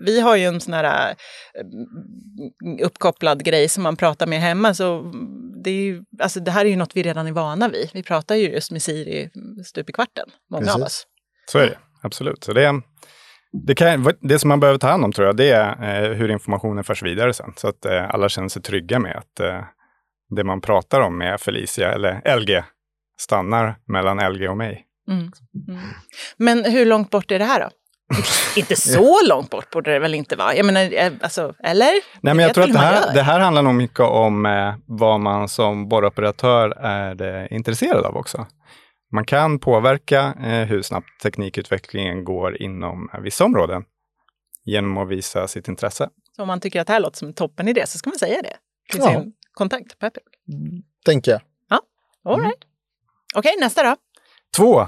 vi 0.05 0.19
har 0.21 0.35
ju 0.35 0.45
en 0.45 0.61
sån 0.61 0.73
här 0.73 1.09
eh, 1.09 2.85
uppkopplad 2.85 3.43
grej 3.43 3.69
som 3.69 3.83
man 3.83 3.95
pratar 3.95 4.27
med 4.27 4.39
hemma. 4.41 4.73
Så 4.73 5.11
det, 5.63 5.69
är 5.69 5.73
ju, 5.83 6.03
alltså 6.21 6.39
det 6.39 6.51
här 6.51 6.65
är 6.65 6.69
ju 6.69 6.75
något 6.75 6.95
vi 6.95 7.03
redan 7.03 7.27
är 7.27 7.31
vana 7.31 7.69
vid. 7.69 7.89
Vi 7.93 8.03
pratar 8.03 8.35
ju 8.35 8.49
just 8.51 8.71
med 8.71 8.81
Siri 8.81 9.29
stup 9.65 9.89
i 9.89 9.93
kvarten, 9.93 10.25
många 10.51 10.71
av 10.71 10.77
Precis. 10.77 10.85
oss. 10.85 11.05
Så 11.51 11.59
är 11.59 11.65
det, 11.67 11.77
absolut. 12.01 12.43
Så 12.43 12.53
det, 12.53 12.81
det, 13.51 13.75
kan, 13.75 14.13
det 14.21 14.39
som 14.39 14.47
man 14.47 14.59
behöver 14.59 14.79
ta 14.79 14.87
hand 14.87 15.05
om 15.05 15.11
tror 15.11 15.27
jag, 15.27 15.37
det 15.37 15.49
är 15.49 16.03
eh, 16.03 16.13
hur 16.13 16.31
informationen 16.31 16.83
förs 16.83 17.03
vidare 17.03 17.33
sen. 17.33 17.53
Så 17.55 17.67
att 17.67 17.85
eh, 17.85 18.09
alla 18.09 18.29
känner 18.29 18.49
sig 18.49 18.61
trygga 18.61 18.99
med 18.99 19.17
att 19.17 19.39
eh, 19.39 19.63
det 20.29 20.43
man 20.43 20.61
pratar 20.61 21.01
om 21.01 21.17
med 21.17 21.41
Felicia 21.41 21.91
eller 21.93 22.37
LG 22.37 22.63
stannar 23.19 23.75
mellan 23.87 24.33
LG 24.33 24.49
och 24.49 24.57
mig. 24.57 24.85
Mm. 25.09 25.31
Mm. 25.67 25.81
Men 26.37 26.65
hur 26.65 26.85
långt 26.85 27.09
bort 27.09 27.31
är 27.31 27.39
det 27.39 27.45
här 27.45 27.59
då? 27.59 27.69
inte 28.55 28.75
så 28.75 29.25
långt 29.27 29.49
bort 29.49 29.69
borde 29.69 29.93
det 29.93 29.99
väl 29.99 30.15
inte 30.15 30.35
vara? 30.35 30.55
Jag 30.55 30.65
menar, 30.65 31.11
alltså, 31.21 31.53
eller? 31.63 31.91
Nej, 32.21 32.33
men 32.33 32.39
jag 32.39 32.53
tror 32.53 32.63
att 32.63 32.73
det 32.73 32.79
här, 32.79 33.13
det 33.13 33.21
här 33.21 33.39
handlar 33.39 33.61
nog 33.61 33.75
mycket 33.75 33.99
om 33.99 34.45
eh, 34.45 34.73
vad 34.85 35.19
man 35.19 35.49
som 35.49 35.89
borroperatör 35.89 36.69
är 36.81 37.21
eh, 37.21 37.47
intresserad 37.57 38.05
av 38.05 38.17
också. 38.17 38.45
Man 39.11 39.25
kan 39.25 39.59
påverka 39.59 40.33
eh, 40.43 40.67
hur 40.67 40.81
snabbt 40.81 41.07
teknikutvecklingen 41.23 42.23
går 42.23 42.61
inom 42.61 43.09
vissa 43.23 43.45
områden 43.45 43.83
genom 44.65 44.97
att 44.97 45.07
visa 45.09 45.47
sitt 45.47 45.67
intresse. 45.67 46.09
Så 46.35 46.41
om 46.41 46.47
man 46.47 46.59
tycker 46.59 46.81
att 46.81 46.87
det 46.87 46.93
här 46.93 46.99
låter 46.99 47.17
som 47.17 47.27
en 47.27 47.33
toppenidé 47.33 47.87
så 47.87 47.97
ska 47.97 48.09
man 48.09 48.19
säga 48.19 48.41
det 48.41 48.57
till 48.91 49.01
Ja. 49.03 49.11
sin 49.21 49.33
kontakt. 49.53 49.99
Peppig. 49.99 50.23
tänker 51.05 51.31
jag. 51.31 51.41
All 52.25 52.41
right. 52.41 52.57
Okej, 53.35 53.51
nästa 53.59 53.83
då. 53.83 53.95
Två, 54.57 54.87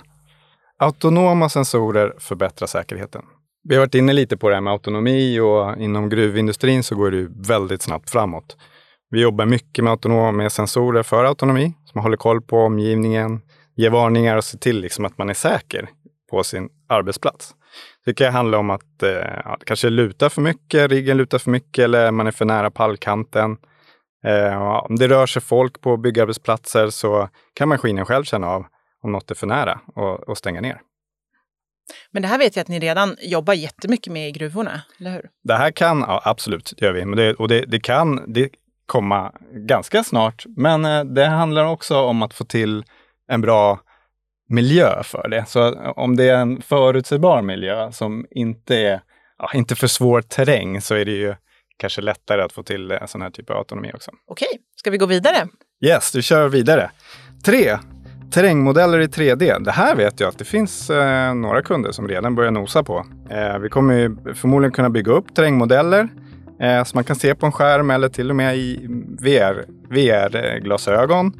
autonoma 0.77 1.49
sensorer 1.49 2.13
förbättrar 2.19 2.67
säkerheten. 2.67 3.21
Vi 3.63 3.75
har 3.75 3.81
varit 3.81 3.95
inne 3.95 4.13
lite 4.13 4.37
på 4.37 4.49
det 4.49 4.55
här 4.55 4.61
med 4.61 4.73
autonomi 4.73 5.39
och 5.39 5.77
inom 5.77 6.09
gruvindustrin 6.09 6.83
så 6.83 6.95
går 6.95 7.11
det 7.11 7.17
ju 7.17 7.29
väldigt 7.47 7.81
snabbt 7.81 8.09
framåt. 8.09 8.57
Vi 9.09 9.21
jobbar 9.21 9.45
mycket 9.45 9.83
med 9.83 9.91
autonoma 9.91 10.49
sensorer 10.49 11.03
för 11.03 11.25
autonomi, 11.25 11.73
som 11.85 12.01
håller 12.01 12.17
koll 12.17 12.41
på 12.41 12.57
omgivningen, 12.57 13.41
ger 13.81 13.89
varningar 13.89 14.37
och 14.37 14.43
ser 14.43 14.57
till 14.57 14.81
liksom 14.81 15.05
att 15.05 15.17
man 15.17 15.29
är 15.29 15.33
säker 15.33 15.89
på 16.29 16.43
sin 16.43 16.69
arbetsplats. 16.89 17.55
Det 18.05 18.13
kan 18.13 18.33
handla 18.33 18.57
om 18.57 18.69
att 18.69 19.03
eh, 19.03 19.55
kanske 19.65 19.89
lutar 19.89 20.29
för 20.29 20.41
mycket, 20.41 20.91
riggen 20.91 21.17
lutar 21.17 21.37
för 21.37 21.51
mycket 21.51 21.83
eller 21.83 22.11
man 22.11 22.27
är 22.27 22.31
för 22.31 22.45
nära 22.45 22.71
pallkanten. 22.71 23.57
Eh, 24.25 24.61
om 24.61 24.95
det 24.95 25.07
rör 25.07 25.25
sig 25.25 25.41
folk 25.41 25.81
på 25.81 25.97
byggarbetsplatser 25.97 26.89
så 26.89 27.29
kan 27.53 27.69
maskinen 27.69 28.05
själv 28.05 28.23
känna 28.23 28.47
av 28.47 28.65
om 29.03 29.11
något 29.11 29.31
är 29.31 29.35
för 29.35 29.47
nära 29.47 29.79
och, 29.95 30.29
och 30.29 30.37
stänga 30.37 30.61
ner. 30.61 30.81
Men 32.11 32.21
det 32.21 32.27
här 32.27 32.37
vet 32.37 32.55
jag 32.55 32.61
att 32.61 32.67
ni 32.67 32.79
redan 32.79 33.15
jobbar 33.21 33.53
jättemycket 33.53 34.13
med 34.13 34.29
i 34.29 34.31
gruvorna, 34.31 34.81
eller 34.99 35.11
hur? 35.11 35.29
Det 35.43 35.53
här 35.53 35.71
kan, 35.71 35.99
ja 35.99 36.21
absolut, 36.25 36.73
det 36.77 36.85
gör 36.85 36.93
vi. 36.93 37.05
Men 37.05 37.17
det, 37.17 37.33
och 37.33 37.47
det, 37.47 37.65
det 37.65 37.79
kan 37.79 38.33
det 38.33 38.49
komma 38.85 39.31
ganska 39.51 40.03
snart. 40.03 40.45
Men 40.47 40.85
eh, 40.85 41.03
det 41.03 41.25
handlar 41.25 41.65
också 41.65 41.97
om 41.97 42.23
att 42.23 42.33
få 42.33 42.45
till 42.45 42.83
en 43.31 43.41
bra 43.41 43.79
miljö 44.49 45.03
för 45.03 45.27
det. 45.29 45.45
Så 45.47 45.93
om 45.95 46.15
det 46.15 46.29
är 46.29 46.35
en 46.35 46.61
förutsägbar 46.61 47.41
miljö 47.41 47.91
som 47.91 48.25
inte 48.31 48.75
är 48.75 49.01
ja, 49.37 49.51
inte 49.53 49.75
för 49.75 49.87
svår 49.87 50.21
terräng 50.21 50.81
så 50.81 50.95
är 50.95 51.05
det 51.05 51.11
ju 51.11 51.35
kanske 51.77 52.01
lättare 52.01 52.41
att 52.41 52.53
få 52.53 52.63
till 52.63 52.91
en 52.91 53.07
sån 53.07 53.21
här 53.21 53.29
typ 53.29 53.49
av 53.49 53.57
autonomi 53.57 53.91
också. 53.93 54.11
Okej, 54.27 54.47
ska 54.75 54.89
vi 54.89 54.97
gå 54.97 55.05
vidare? 55.05 55.47
Yes, 55.85 56.11
du 56.11 56.21
kör 56.21 56.49
vidare. 56.49 56.91
Tre, 57.45 57.77
terrängmodeller 58.31 58.99
i 58.99 59.07
3D. 59.07 59.63
Det 59.63 59.71
här 59.71 59.95
vet 59.95 60.19
jag 60.19 60.29
att 60.29 60.37
det 60.37 60.45
finns 60.45 60.89
eh, 60.89 61.33
några 61.33 61.61
kunder 61.61 61.91
som 61.91 62.07
redan 62.07 62.35
börjar 62.35 62.51
nosa 62.51 62.83
på. 62.83 63.05
Eh, 63.29 63.59
vi 63.59 63.69
kommer 63.69 63.93
ju 63.93 64.15
förmodligen 64.35 64.71
kunna 64.71 64.89
bygga 64.89 65.11
upp 65.11 65.35
terrängmodeller 65.35 66.09
eh, 66.61 66.83
som 66.83 66.97
man 66.97 67.03
kan 67.03 67.15
se 67.15 67.35
på 67.35 67.45
en 67.45 67.51
skärm 67.51 67.89
eller 67.89 68.09
till 68.09 68.29
och 68.29 68.35
med 68.35 68.57
i 68.57 68.87
VR, 69.19 69.65
VR-glasögon. 69.89 71.33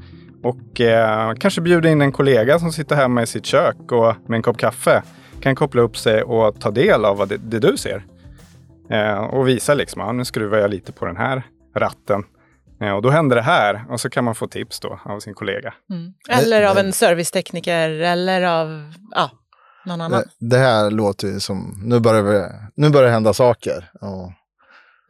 Och 0.44 0.82
eh, 0.82 1.34
kanske 1.34 1.62
bjuda 1.62 1.90
in 1.90 2.02
en 2.02 2.12
kollega 2.12 2.60
som 2.60 2.72
sitter 2.72 2.96
hemma 2.96 3.24
i 3.24 3.28
sitt 3.28 3.46
kök 3.46 3.92
och 3.92 4.16
med 4.28 4.36
en 4.38 4.42
kopp 4.42 4.58
kaffe 4.58 5.04
kan 5.42 5.56
koppla 5.56 5.82
upp 5.82 5.98
sig 5.98 6.24
och 6.24 6.62
ta 6.62 6.72
del 6.72 7.06
av 7.06 7.18
vad 7.18 7.30
det, 7.30 7.38
det 7.38 7.60
du 7.60 7.78
ser. 7.78 8.06
Eh, 8.90 9.18
och 9.18 9.48
visa 9.48 9.74
liksom, 9.74 10.02
ja, 10.02 10.12
nu 10.12 10.26
skruvar 10.26 10.58
jag 10.58 10.70
lite 10.70 10.92
på 10.92 11.06
den 11.06 11.18
här 11.18 11.44
ratten. 11.76 12.24
Eh, 12.82 12.92
och 12.92 13.02
då 13.02 13.10
händer 13.10 13.36
det 13.36 13.42
här 13.42 13.86
och 13.90 14.02
så 14.02 14.10
kan 14.10 14.24
man 14.24 14.36
få 14.36 14.48
tips 14.48 14.80
då 14.80 15.00
av 15.06 15.20
sin 15.20 15.34
kollega. 15.34 15.74
Mm. 15.90 16.14
Eller 16.30 16.64
av 16.64 16.78
en 16.78 16.94
servicetekniker 16.94 17.90
eller 17.90 18.42
av 18.42 18.94
ja, 19.16 19.30
någon 19.86 20.02
annan. 20.02 20.24
Det, 20.40 20.48
det 20.48 20.58
här 20.58 20.92
låter 20.92 21.28
ju 21.28 21.40
som, 21.40 21.82
nu 21.84 22.00
börjar, 22.00 22.24
vi, 22.24 22.48
nu 22.76 22.90
börjar 22.90 23.08
det 23.08 23.14
hända 23.14 23.34
saker. 23.34 23.92
Och 24.02 24.32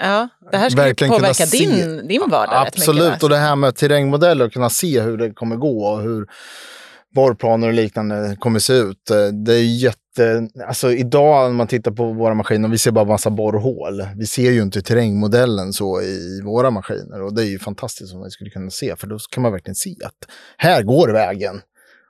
Ja, 0.01 0.27
det 0.51 0.57
här 0.57 0.69
ska 0.69 0.81
ju 0.81 0.87
verkligen 0.87 1.11
kunna 1.13 1.19
påverka 1.27 1.45
se- 1.45 1.57
din, 1.65 2.07
din 2.07 2.21
vardag 2.29 2.67
Absolut, 2.67 3.03
mycket. 3.09 3.23
och 3.23 3.29
det 3.29 3.37
här 3.37 3.55
med 3.55 3.75
terrängmodeller 3.75 4.45
och 4.45 4.53
kunna 4.53 4.69
se 4.69 5.01
hur 5.01 5.17
det 5.17 5.33
kommer 5.33 5.55
gå 5.55 5.85
och 5.87 6.01
hur 6.01 6.25
borrplaner 7.15 7.67
och 7.67 7.73
liknande 7.73 8.35
kommer 8.39 8.59
se 8.59 8.73
ut. 8.73 9.09
Eh, 9.09 9.17
Det 9.45 9.53
är 9.53 9.63
jätte... 9.83 10.47
Alltså 10.67 10.91
idag 10.91 11.49
när 11.49 11.57
man 11.57 11.67
tittar 11.67 11.91
på 11.91 12.13
våra 12.13 12.33
maskiner, 12.33 12.69
vi 12.69 12.77
ser 12.77 12.91
bara 12.91 13.05
massa 13.05 13.29
borrhål. 13.29 14.03
Vi 14.17 14.25
ser 14.25 14.51
ju 14.51 14.61
inte 14.61 14.81
terrängmodellen 14.81 15.73
så 15.73 16.01
i 16.01 16.41
våra 16.45 16.71
maskiner 16.71 17.21
och 17.21 17.33
det 17.35 17.41
är 17.41 17.45
ju 17.49 17.59
fantastiskt 17.59 18.13
om 18.13 18.23
vi 18.23 18.29
skulle 18.31 18.49
kunna 18.49 18.69
se, 18.69 18.95
för 18.95 19.07
då 19.07 19.17
kan 19.31 19.43
man 19.43 19.51
verkligen 19.51 19.75
se 19.75 19.95
att 20.05 20.31
här 20.57 20.83
går 20.83 21.09
vägen 21.09 21.61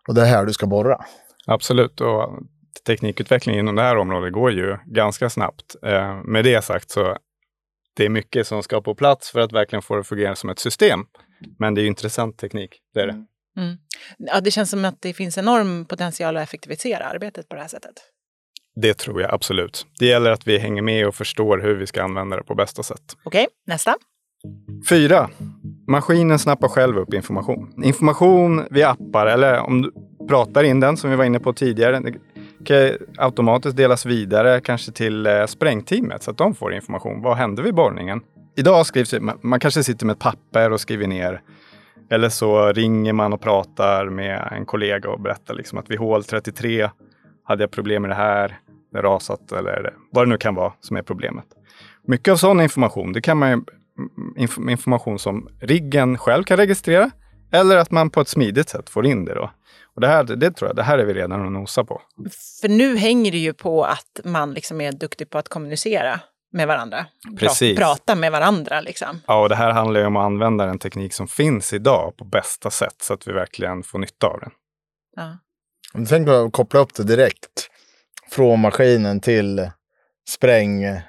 och 0.07 0.15
det 0.15 0.21
är 0.21 0.25
här 0.25 0.45
du 0.45 0.53
ska 0.53 0.67
borra. 0.67 0.97
Absolut, 1.47 2.01
och 2.01 2.29
teknikutveckling 2.87 3.59
inom 3.59 3.75
det 3.75 3.81
här 3.81 3.97
området 3.97 4.33
går 4.33 4.51
ju 4.51 4.77
ganska 4.85 5.29
snabbt. 5.29 5.75
Eh, 5.85 6.21
med 6.25 6.45
det 6.45 6.63
sagt 6.63 6.91
så 6.91 7.17
det 7.93 8.05
är 8.05 8.09
mycket 8.09 8.47
som 8.47 8.63
ska 8.63 8.81
på 8.81 8.95
plats 8.95 9.31
för 9.31 9.39
att 9.39 9.51
verkligen 9.51 9.81
få 9.81 9.93
det 9.93 9.99
att 9.99 10.07
fungera 10.07 10.35
som 10.35 10.49
ett 10.49 10.59
system. 10.59 10.99
Men 11.59 11.73
det 11.73 11.81
är 11.81 11.83
ju 11.83 11.87
intressant 11.87 12.37
teknik, 12.37 12.79
det 12.93 13.01
är 13.01 13.07
det. 13.07 13.25
Mm. 13.57 13.77
Ja, 14.17 14.41
det 14.41 14.51
känns 14.51 14.69
som 14.69 14.85
att 14.85 15.01
det 15.01 15.13
finns 15.13 15.37
enorm 15.37 15.85
potential 15.85 16.37
att 16.37 16.43
effektivisera 16.43 17.05
arbetet 17.05 17.49
på 17.49 17.55
det 17.55 17.61
här 17.61 17.67
sättet. 17.67 17.93
Det 18.75 18.93
tror 18.93 19.21
jag 19.21 19.33
absolut. 19.33 19.85
Det 19.99 20.05
gäller 20.05 20.31
att 20.31 20.47
vi 20.47 20.57
hänger 20.57 20.81
med 20.81 21.07
och 21.07 21.15
förstår 21.15 21.57
hur 21.59 21.75
vi 21.75 21.87
ska 21.87 22.03
använda 22.03 22.37
det 22.37 22.43
på 22.43 22.55
bästa 22.55 22.83
sätt. 22.83 23.17
Okej, 23.23 23.47
nästa. 23.67 23.95
Fyra. 24.89 25.29
Maskinen 25.87 26.39
snappar 26.39 26.67
själv 26.67 26.97
upp 26.97 27.13
information. 27.13 27.83
Information 27.83 28.67
via 28.69 28.89
appar 28.89 29.27
eller 29.27 29.59
om 29.59 29.81
du 29.81 29.91
pratar 30.27 30.63
in 30.63 30.79
den 30.79 30.97
som 30.97 31.09
vi 31.09 31.15
var 31.15 31.25
inne 31.25 31.39
på 31.39 31.53
tidigare 31.53 32.13
och 32.61 32.67
kan 32.67 32.89
automatiskt 33.17 33.77
delas 33.77 34.05
vidare 34.05 34.61
kanske 34.61 34.91
till 34.91 35.25
eh, 35.25 35.45
sprängteamet 35.45 36.23
så 36.23 36.31
att 36.31 36.37
de 36.37 36.55
får 36.55 36.73
information. 36.73 37.21
Vad 37.21 37.37
hände 37.37 37.61
vid 37.61 37.73
borrningen? 37.75 38.21
Idag 38.55 38.85
skrivs 38.85 39.13
man- 39.19 39.37
man 39.41 39.59
kanske 39.59 39.83
sitter 39.83 40.05
med 40.05 40.13
ett 40.13 40.19
papper 40.19 40.71
och 40.71 40.81
skriver 40.81 41.07
ner. 41.07 41.41
Eller 42.09 42.29
så 42.29 42.71
ringer 42.73 43.13
man 43.13 43.33
och 43.33 43.41
pratar 43.41 44.09
med 44.09 44.47
en 44.51 44.65
kollega 44.65 45.09
och 45.09 45.21
berättar 45.21 45.53
liksom 45.53 45.77
att 45.77 45.91
vid 45.91 45.99
hål 45.99 46.23
33 46.23 46.89
hade 47.43 47.63
jag 47.63 47.71
problem 47.71 48.01
med 48.01 48.11
det 48.11 48.15
här, 48.15 48.59
det 48.91 48.97
har 48.97 49.03
rasat 49.03 49.51
eller 49.51 49.93
vad 50.11 50.25
det 50.25 50.29
nu 50.29 50.37
kan 50.37 50.55
vara 50.55 50.73
som 50.79 50.97
är 50.97 51.01
problemet. 51.01 51.45
Mycket 52.07 52.31
av 52.31 52.35
sån 52.37 52.61
information, 52.61 53.13
det 53.13 53.21
kan 53.21 53.37
man 53.37 53.49
ju 53.49 53.53
mm, 53.53 54.49
mm, 54.57 54.69
information 54.69 55.19
som 55.19 55.47
riggen 55.59 56.17
själv 56.17 56.43
kan 56.43 56.57
registrera 56.57 57.11
eller 57.51 57.77
att 57.77 57.91
man 57.91 58.09
på 58.09 58.21
ett 58.21 58.27
smidigt 58.27 58.69
sätt 58.69 58.89
får 58.89 59.05
in 59.05 59.25
det. 59.25 59.33
Då. 59.33 59.51
Och 59.95 60.01
det, 60.01 60.07
här, 60.07 60.23
det 60.23 60.51
tror 60.51 60.69
jag, 60.69 60.75
det 60.75 60.83
här 60.83 60.97
är 60.97 61.05
vi 61.05 61.13
redan 61.13 61.45
och 61.45 61.51
nosar 61.51 61.83
på. 61.83 62.01
För 62.61 62.69
nu 62.69 62.97
hänger 62.97 63.31
det 63.31 63.37
ju 63.37 63.53
på 63.53 63.83
att 63.83 64.19
man 64.23 64.53
liksom 64.53 64.81
är 64.81 64.91
duktig 64.91 65.29
på 65.29 65.37
att 65.37 65.49
kommunicera 65.49 66.19
med 66.51 66.67
varandra. 66.67 67.05
Precis. 67.39 67.79
Prata 67.79 68.15
med 68.15 68.31
varandra 68.31 68.81
liksom. 68.81 69.21
Ja, 69.27 69.41
och 69.41 69.49
det 69.49 69.55
här 69.55 69.71
handlar 69.71 69.99
ju 69.99 70.05
om 70.05 70.17
att 70.17 70.25
använda 70.25 70.65
den 70.65 70.79
teknik 70.79 71.13
som 71.13 71.27
finns 71.27 71.73
idag 71.73 72.17
på 72.17 72.25
bästa 72.25 72.69
sätt 72.69 72.95
så 73.01 73.13
att 73.13 73.27
vi 73.27 73.31
verkligen 73.31 73.83
får 73.83 73.99
nytta 73.99 74.27
av 74.27 74.39
den. 74.39 74.51
Ja. 75.15 75.37
Tänk 76.09 76.29
att 76.29 76.53
koppla 76.53 76.79
upp 76.79 76.93
det 76.93 77.03
direkt 77.03 77.69
från 78.31 78.59
maskinen 78.59 79.19
till 79.19 79.69
spräng 80.29 81.01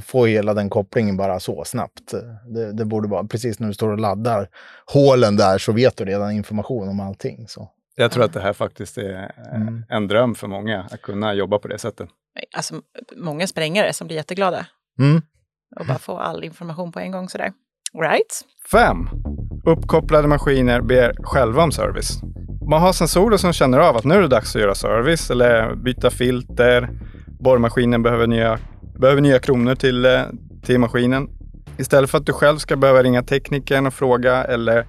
få 0.00 0.26
hela 0.26 0.54
den 0.54 0.70
kopplingen 0.70 1.16
bara 1.16 1.40
så 1.40 1.64
snabbt. 1.64 2.14
Det, 2.54 2.72
det 2.72 2.84
borde 2.84 3.08
vara 3.08 3.24
precis 3.24 3.60
när 3.60 3.68
du 3.68 3.74
står 3.74 3.88
och 3.88 3.98
laddar 3.98 4.48
hålen 4.92 5.36
där 5.36 5.58
så 5.58 5.72
vet 5.72 5.96
du 5.96 6.04
redan 6.04 6.32
information 6.32 6.88
om 6.88 7.00
allting. 7.00 7.48
Så. 7.48 7.68
Jag 7.96 8.10
tror 8.10 8.24
att 8.24 8.32
det 8.32 8.40
här 8.40 8.52
faktiskt 8.52 8.98
är 8.98 9.12
eh, 9.12 9.54
Mm. 9.60 9.84
en 9.88 10.08
dröm 10.08 10.34
för 10.34 10.48
många, 10.48 10.86
att 10.90 11.02
kunna 11.02 11.34
jobba 11.34 11.58
på 11.58 11.68
det 11.68 11.78
sättet. 11.78 12.08
Alltså, 12.56 12.74
många 13.16 13.46
sprängare 13.46 13.92
som 13.92 14.06
blir 14.06 14.16
jätteglada 14.16 14.66
Mm. 14.98 15.22
och 15.80 15.86
bara 15.86 15.98
få 15.98 16.18
all 16.18 16.44
information 16.44 16.92
på 16.92 17.00
en 17.00 17.12
gång 17.12 17.28
sådär. 17.28 17.52
Right? 18.02 18.44
Fem. 18.72 19.08
Uppkopplade 19.66 20.28
maskiner 20.28 20.80
ber 20.80 21.14
själva 21.22 21.62
om 21.62 21.72
service. 21.72 22.20
Man 22.70 22.80
har 22.82 22.92
sensorer 22.92 23.36
som 23.36 23.52
känner 23.52 23.78
av 23.78 23.96
att 23.96 24.04
nu 24.04 24.14
är 24.14 24.20
det 24.20 24.28
dags 24.28 24.56
att 24.56 24.62
göra 24.62 24.74
service 24.74 25.30
eller 25.30 25.74
byta 25.74 26.10
filter. 26.10 26.88
Borrmaskinen 27.40 28.02
behöver 28.02 28.26
nya, 28.26 28.58
behöver 29.00 29.20
nya 29.20 29.38
kronor 29.38 29.74
till, 29.74 30.04
eh, 30.04 30.22
till 30.62 30.78
maskinen. 30.78 31.28
Istället 31.78 32.10
för 32.10 32.18
att 32.18 32.26
du 32.26 32.32
själv 32.32 32.58
ska 32.58 32.76
behöva 32.76 33.02
ringa 33.02 33.22
teknikern 33.22 33.86
och 33.86 33.94
fråga 33.94 34.44
eller 34.44 34.86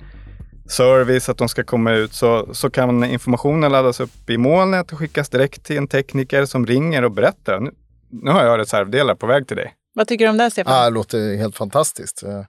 service 0.69 1.29
att 1.29 1.37
de 1.37 1.49
ska 1.49 1.63
komma 1.63 1.91
ut 1.91 2.13
så, 2.13 2.53
så 2.53 2.69
kan 2.69 3.03
informationen 3.03 3.71
laddas 3.71 3.99
upp 3.99 4.29
i 4.29 4.37
molnet 4.37 4.91
och 4.91 4.99
skickas 4.99 5.29
direkt 5.29 5.63
till 5.63 5.77
en 5.77 5.87
tekniker 5.87 6.45
som 6.45 6.65
ringer 6.65 7.03
och 7.03 7.11
berättar. 7.11 7.59
Nu, 7.59 7.71
nu 8.09 8.31
har 8.31 8.43
jag 8.43 8.59
reservdelar 8.59 9.15
på 9.15 9.27
väg 9.27 9.47
till 9.47 9.57
dig. 9.57 9.73
Vad 9.93 10.07
tycker 10.07 10.25
du 10.25 10.31
om 10.31 10.37
det, 10.37 10.51
Stefan? 10.51 10.73
Ja, 10.73 10.83
det 10.83 10.89
låter 10.89 11.37
helt 11.37 11.57
fantastiskt. 11.57 12.23
Eh, 12.23 12.43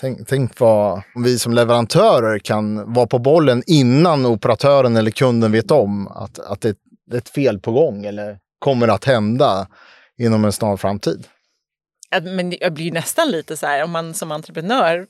Tänk, 0.00 0.28
tänk 0.28 0.60
vad 0.60 1.02
om 1.14 1.22
vi 1.22 1.38
som 1.38 1.52
leverantörer 1.52 2.38
kan 2.38 2.92
vara 2.92 3.06
på 3.06 3.18
bollen 3.18 3.62
innan 3.66 4.26
operatören 4.26 4.96
eller 4.96 5.10
kunden 5.10 5.52
vet 5.52 5.70
om 5.70 6.08
att, 6.08 6.38
att 6.38 6.60
det 6.60 6.76
det 7.10 7.16
är 7.16 7.18
ett 7.18 7.28
fel 7.28 7.58
på 7.58 7.72
gång 7.72 8.04
eller 8.04 8.38
kommer 8.58 8.88
att 8.88 9.04
hända 9.04 9.66
inom 10.18 10.44
en 10.44 10.52
snar 10.52 10.76
framtid. 10.76 11.26
Men 12.22 12.52
jag 12.60 12.72
blir 12.72 12.84
ju 12.84 12.90
nästan 12.92 13.30
lite 13.30 13.56
så 13.56 13.66
här, 13.66 13.84
om 13.84 13.90
man 13.90 14.14
som 14.14 14.32
entreprenör, 14.32 15.06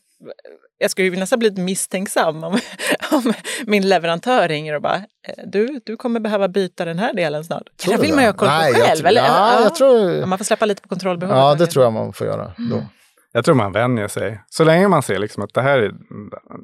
jag 0.79 0.91
skulle 0.91 1.09
ju 1.09 1.17
nästan 1.17 1.39
bli 1.39 1.49
lite 1.51 1.61
misstänksam 1.63 2.45
om, 2.45 2.53
om 3.13 3.33
min 3.67 3.89
leverantör 3.89 4.49
ringer 4.49 4.75
och 4.75 4.83
bara, 4.83 4.97
"Eh, 4.97 5.03
du, 5.47 5.81
du 5.87 5.97
kommer 5.97 6.21
behöva 6.21 6.49
byta 6.49 6.85
den 6.85 6.99
här 6.99 7.13
delen 7.15 7.45
snart. 7.45 7.63
Det 7.85 7.91
du 7.97 7.97
vill 8.01 8.11
det? 8.11 8.15
man 8.17 8.25
ju 8.25 8.29
ha 8.31 8.37
koll 8.37 8.49
på 8.49 8.55
Nej, 8.55 8.73
jag 8.73 8.83
själv. 8.87 8.97
tror- 8.99 9.09
eller? 9.09 9.21
ja, 9.23 9.61
jag 9.63 9.75
tror- 9.75 10.27
Man 10.27 10.39
får 10.39 10.45
släppa 10.45 10.67
lite 10.67 10.83
på 10.83 10.89
kontrollbehovet. 10.89 11.39
Ja, 11.39 11.55
det 11.55 11.67
tror 11.67 11.85
jag 11.85 11.93
man 11.93 12.13
får 12.13 12.27
göra 12.27 12.53
då. 12.71 12.83
Jag 13.33 13.45
tror 13.45 13.55
man 13.55 13.73
vänjer 13.73 14.09
sig. 14.09 14.41
Så 14.49 14.65
länge 14.65 14.89
man 14.89 15.03
ser 15.03 15.19
liksom 15.19 15.43
att 15.43 15.55
det 15.55 15.63
här, 15.63 15.79
är- 15.79 15.93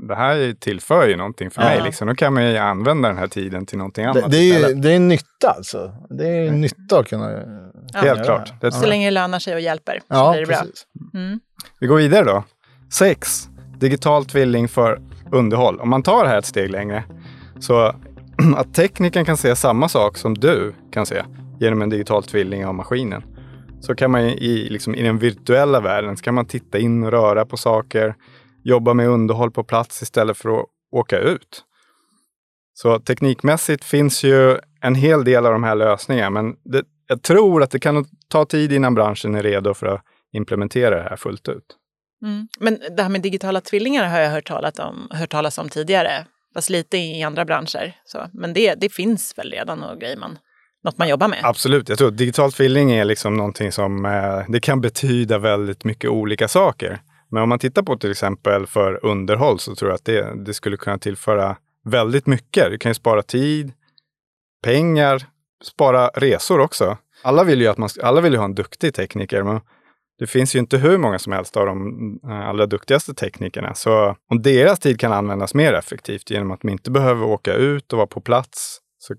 det 0.08 0.14
här 0.14 0.54
tillför 0.60 1.08
ju 1.08 1.16
någonting 1.16 1.50
för 1.50 1.62
Ja. 1.62 1.68
mig. 1.68 1.82
Liksom. 1.82 2.08
Då 2.08 2.14
kan 2.14 2.34
man 2.34 2.44
ju 2.50 2.56
använda 2.56 3.08
den 3.08 3.18
här 3.18 3.26
tiden 3.26 3.66
till 3.66 3.78
någonting 3.78 4.04
Det, 4.04 4.10
annat 4.10 4.30
det, 4.30 4.36
är 4.38 4.68
ju, 4.68 4.74
det 4.74 4.92
är 4.92 4.98
nytta 4.98 5.50
alltså. 5.56 5.94
Det 6.10 6.28
är 6.28 6.48
en 6.48 6.60
nytta 6.60 6.98
att 6.98 7.08
kunna 7.08 7.30
Helt 7.94 8.06
göra 8.18 8.24
klart. 8.24 8.52
det. 8.60 8.66
Det 8.66 8.72
Så 8.72 8.86
länge 8.86 9.06
det 9.06 9.10
lönar 9.10 9.38
sig 9.38 9.54
och 9.54 9.60
hjälper 9.60 9.92
så 9.98 10.04
Ja, 10.08 10.30
blir 10.32 10.40
det 10.40 10.46
bra. 10.46 10.56
precis. 10.56 10.86
Mm. 11.14 11.40
Vi 11.80 11.86
går 11.86 11.96
vidare 11.96 12.24
då. 12.24 12.44
6. 12.92 13.48
Digital 13.78 14.24
tvilling 14.24 14.68
för 14.68 15.00
underhåll. 15.32 15.80
Om 15.80 15.90
man 15.90 16.02
tar 16.02 16.24
det 16.24 16.30
här 16.30 16.38
ett 16.38 16.46
steg 16.46 16.70
längre. 16.70 17.04
Så 17.60 17.94
att 18.56 18.74
tekniken 18.74 19.24
kan 19.24 19.36
se 19.36 19.56
samma 19.56 19.88
sak 19.88 20.16
som 20.16 20.34
du 20.34 20.74
kan 20.92 21.06
se 21.06 21.22
genom 21.60 21.82
en 21.82 21.90
digital 21.90 22.22
tvilling 22.22 22.66
av 22.66 22.74
maskinen. 22.74 23.22
Så 23.80 23.94
kan 23.94 24.10
man 24.10 24.20
i, 24.20 24.68
liksom, 24.70 24.94
i 24.94 25.02
den 25.02 25.18
virtuella 25.18 25.80
världen 25.80 26.16
så 26.16 26.22
kan 26.22 26.34
man 26.34 26.46
titta 26.46 26.78
in 26.78 27.04
och 27.04 27.10
röra 27.10 27.46
på 27.46 27.56
saker, 27.56 28.14
jobba 28.64 28.94
med 28.94 29.08
underhåll 29.08 29.50
på 29.50 29.64
plats 29.64 30.02
istället 30.02 30.36
för 30.36 30.60
att 30.60 30.66
åka 30.92 31.18
ut. 31.18 31.64
Så 32.74 32.98
teknikmässigt 33.00 33.84
finns 33.84 34.24
ju 34.24 34.58
en 34.80 34.94
hel 34.94 35.24
del 35.24 35.46
av 35.46 35.52
de 35.52 35.64
här 35.64 35.74
lösningarna, 35.74 36.30
men 36.30 36.56
det, 36.64 36.82
jag 37.06 37.22
tror 37.22 37.62
att 37.62 37.70
det 37.70 37.78
kan 37.78 38.06
ta 38.28 38.44
tid 38.44 38.72
innan 38.72 38.94
branschen 38.94 39.34
är 39.34 39.42
redo 39.42 39.74
för 39.74 39.86
att 39.86 40.02
implementera 40.32 41.02
det 41.02 41.08
här 41.08 41.16
fullt 41.16 41.48
ut. 41.48 41.76
Mm. 42.22 42.48
Men 42.60 42.78
det 42.96 43.02
här 43.02 43.10
med 43.10 43.22
digitala 43.22 43.60
tvillingar 43.60 44.08
har 44.08 44.18
jag 44.18 44.30
hört, 44.30 44.46
talat 44.46 44.78
om, 44.78 45.08
hört 45.10 45.30
talas 45.30 45.58
om 45.58 45.68
tidigare, 45.68 46.26
fast 46.54 46.70
lite 46.70 46.96
i 46.96 47.22
andra 47.22 47.44
branscher. 47.44 47.96
Så. 48.04 48.26
Men 48.32 48.52
det, 48.52 48.74
det 48.74 48.92
finns 48.92 49.38
väl 49.38 49.50
redan 49.50 49.82
och 49.82 50.00
grejer 50.00 50.16
man, 50.16 50.38
något 50.84 50.98
man 50.98 51.08
jobbar 51.08 51.28
med? 51.28 51.40
Absolut, 51.42 51.88
jag 51.88 51.98
tror 51.98 52.08
att 52.08 52.18
digital 52.18 52.52
tvilling 52.52 52.92
är 52.92 53.04
liksom 53.04 53.36
någonting 53.36 53.72
som 53.72 54.04
eh, 54.04 54.40
det 54.48 54.60
kan 54.60 54.80
betyda 54.80 55.38
väldigt 55.38 55.84
mycket 55.84 56.10
olika 56.10 56.48
saker. 56.48 57.00
Men 57.30 57.42
om 57.42 57.48
man 57.48 57.58
tittar 57.58 57.82
på 57.82 57.96
till 57.96 58.10
exempel 58.10 58.66
för 58.66 59.06
underhåll 59.06 59.58
så 59.58 59.74
tror 59.74 59.90
jag 59.90 59.94
att 59.94 60.04
det, 60.04 60.44
det 60.44 60.54
skulle 60.54 60.76
kunna 60.76 60.98
tillföra 60.98 61.56
väldigt 61.84 62.26
mycket. 62.26 62.70
Du 62.70 62.78
kan 62.78 62.90
ju 62.90 62.94
spara 62.94 63.22
tid, 63.22 63.72
pengar, 64.62 65.26
spara 65.62 66.08
resor 66.08 66.60
också. 66.60 66.96
Alla 67.22 67.44
vill 67.44 67.60
ju, 67.60 67.66
att 67.66 67.78
man, 67.78 67.88
alla 68.02 68.20
vill 68.20 68.32
ju 68.32 68.38
ha 68.38 68.44
en 68.44 68.54
duktig 68.54 68.94
tekniker, 68.94 69.42
men 69.42 69.60
det 70.18 70.26
finns 70.26 70.54
ju 70.54 70.58
inte 70.58 70.78
hur 70.78 70.98
många 70.98 71.18
som 71.18 71.32
helst 71.32 71.56
av 71.56 71.66
de 71.66 72.20
eh, 72.24 72.48
allra 72.48 72.66
duktigaste 72.66 73.14
teknikerna. 73.14 73.74
Så 73.74 74.16
om 74.30 74.42
deras 74.42 74.78
tid 74.78 75.00
kan 75.00 75.12
användas 75.12 75.54
mer 75.54 75.72
effektivt 75.72 76.30
genom 76.30 76.50
att 76.50 76.62
man 76.62 76.72
inte 76.72 76.90
behöver 76.90 77.26
åka 77.26 77.54
ut 77.54 77.92
och 77.92 77.96
vara 77.96 78.06
på 78.06 78.20
plats 78.20 78.78
så 78.98 79.14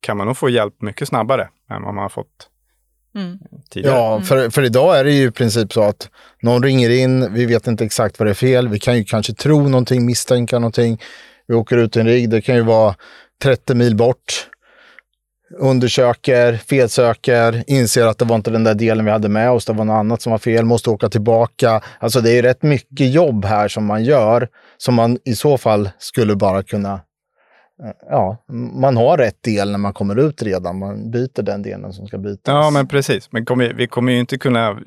kan 0.00 0.16
man 0.16 0.26
nog 0.26 0.36
få 0.36 0.48
hjälp 0.48 0.82
mycket 0.82 1.08
snabbare 1.08 1.48
än 1.70 1.82
vad 1.82 1.94
man 1.94 2.02
har 2.02 2.08
fått 2.08 2.50
Mm. 3.14 3.38
tidigare. 3.70 3.96
Ja, 3.96 4.20
för, 4.20 4.50
för 4.50 4.62
idag 4.62 4.98
är 4.98 5.04
det 5.04 5.12
ju 5.12 5.28
i 5.28 5.30
princip 5.30 5.72
så 5.72 5.82
att 5.82 6.10
någon 6.42 6.62
ringer 6.62 6.90
in, 6.90 7.34
vi 7.34 7.46
vet 7.46 7.66
inte 7.66 7.84
exakt 7.84 8.18
vad 8.18 8.26
det 8.26 8.32
är 8.32 8.34
fel, 8.34 8.68
vi 8.68 8.78
kan 8.78 8.96
ju 8.96 9.04
kanske 9.04 9.34
tro 9.34 9.68
någonting, 9.68 10.06
misstänka 10.06 10.58
någonting. 10.58 11.00
Vi 11.46 11.54
åker 11.54 11.76
ut 11.76 11.96
i 11.96 12.00
en 12.00 12.06
rigg, 12.06 12.30
det 12.30 12.42
kan 12.42 12.54
ju 12.54 12.62
vara 12.62 12.94
30 13.42 13.74
mil 13.74 13.96
bort. 13.96 14.48
Undersöker, 15.58 16.56
felsöker, 16.56 17.64
inser 17.66 18.06
att 18.06 18.18
det 18.18 18.24
var 18.24 18.36
inte 18.36 18.50
den 18.50 18.64
där 18.64 18.74
delen 18.74 19.04
vi 19.04 19.10
hade 19.10 19.28
med 19.28 19.50
oss, 19.50 19.64
det 19.64 19.72
var 19.72 19.84
något 19.84 19.94
annat 19.94 20.22
som 20.22 20.30
var 20.30 20.38
fel, 20.38 20.64
måste 20.64 20.90
åka 20.90 21.08
tillbaka. 21.08 21.80
Alltså 21.98 22.20
det 22.20 22.38
är 22.38 22.42
rätt 22.42 22.62
mycket 22.62 23.10
jobb 23.10 23.44
här 23.44 23.68
som 23.68 23.86
man 23.86 24.04
gör, 24.04 24.48
som 24.76 24.94
man 24.94 25.18
i 25.24 25.34
så 25.34 25.58
fall 25.58 25.90
skulle 25.98 26.36
bara 26.36 26.62
kunna 26.62 26.92
eh, 26.92 27.90
Ja, 28.10 28.44
man 28.80 28.96
har 28.96 29.18
rätt 29.18 29.42
del 29.42 29.70
när 29.70 29.78
man 29.78 29.92
kommer 29.92 30.18
ut 30.18 30.42
redan. 30.42 30.78
Man 30.78 31.10
byter 31.10 31.42
den 31.42 31.62
delen 31.62 31.92
som 31.92 32.06
ska 32.06 32.18
bytas. 32.18 32.40
Ja, 32.44 32.70
men 32.70 32.88
precis. 32.88 33.32
Men 33.32 33.44
kommer, 33.44 33.72
vi 33.72 33.86
kommer 33.86 34.12
ju 34.12 34.20
inte 34.20 34.38
kunna 34.38 34.78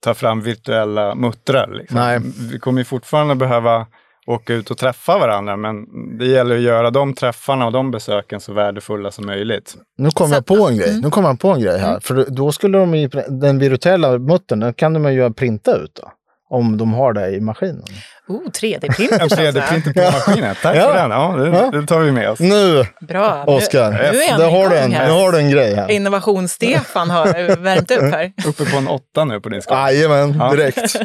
ta 0.00 0.14
fram 0.14 0.42
virtuella 0.42 1.14
muttrar. 1.14 1.68
Liksom. 1.72 1.98
Nej. 1.98 2.20
Vi 2.52 2.58
kommer 2.58 2.80
ju 2.80 2.84
fortfarande 2.84 3.34
behöva 3.34 3.86
åka 4.28 4.54
ut 4.54 4.70
och 4.70 4.78
träffa 4.78 5.18
varandra, 5.18 5.56
men 5.56 5.74
det 6.18 6.26
gäller 6.26 6.54
att 6.56 6.60
göra 6.62 6.90
de 6.90 7.14
träffarna 7.14 7.66
och 7.66 7.72
de 7.72 7.90
besöken 7.90 8.40
så 8.40 8.52
värdefulla 8.52 9.10
som 9.10 9.26
möjligt. 9.26 9.74
Nu 9.98 10.10
kom 10.10 10.28
Så- 10.28 10.34
jag 10.34 10.46
på 10.46 10.68
en 10.68 10.76
grej. 10.76 10.88
mm. 10.90 11.00
Nu 11.00 11.10
kom 11.10 11.24
jag 11.24 11.40
på 11.40 11.48
en 11.48 11.60
grej 11.60 11.78
här. 11.78 12.00
För 12.00 12.26
då 12.28 12.52
skulle 12.52 12.78
de 12.78 12.94
i 12.94 13.10
den 13.28 13.58
virtuella 13.58 14.18
muttern, 14.18 14.60
den 14.60 14.74
kan 14.74 14.92
de 14.92 15.12
ju 15.12 15.32
printa 15.32 15.76
ut 15.76 15.94
då. 16.02 16.12
Om 16.50 16.76
de 16.76 16.92
har 16.94 17.12
det 17.12 17.30
i 17.30 17.40
maskinen. 17.40 17.82
Oh, 18.28 18.50
3D-printer. 18.50 19.12
En 19.22 19.28
så 19.30 19.34
att 19.34 19.40
säga. 19.40 19.52
3D-printer 19.52 19.92
på 19.94 20.00
maskinen. 20.00 20.54
Tack 20.62 20.76
Ja. 20.76 20.82
för 20.88 20.94
den. 20.94 21.10
Ja, 21.10 21.36
det, 21.36 21.48
Ja. 21.58 21.70
det 21.80 21.86
tar 21.86 22.00
vi 22.00 22.12
med 22.12 22.30
oss. 22.30 22.40
Nu, 22.40 22.84
Bra. 23.00 23.44
Nu- 23.46 23.52
Oskar, 23.52 23.90
nu 24.38 24.44
har 24.44 24.68
du 24.70 24.76
en, 24.78 24.90
nu 24.90 25.10
har 25.10 25.32
du 25.32 25.38
en 25.38 25.50
grej 25.50 25.74
här. 25.74 25.90
Innovations-Stefan 25.90 27.10
har 27.10 27.56
värmt 27.56 27.90
upp 27.90 28.12
här. 28.14 28.32
Uppe 28.46 28.64
på 28.64 28.76
en 28.76 28.88
åtta 28.88 29.24
nu 29.24 29.40
på 29.40 29.48
din 29.48 29.62
skala. 29.62 29.92
Jajamän, 29.92 30.36
Ja. 30.38 30.50
direkt. 30.54 30.96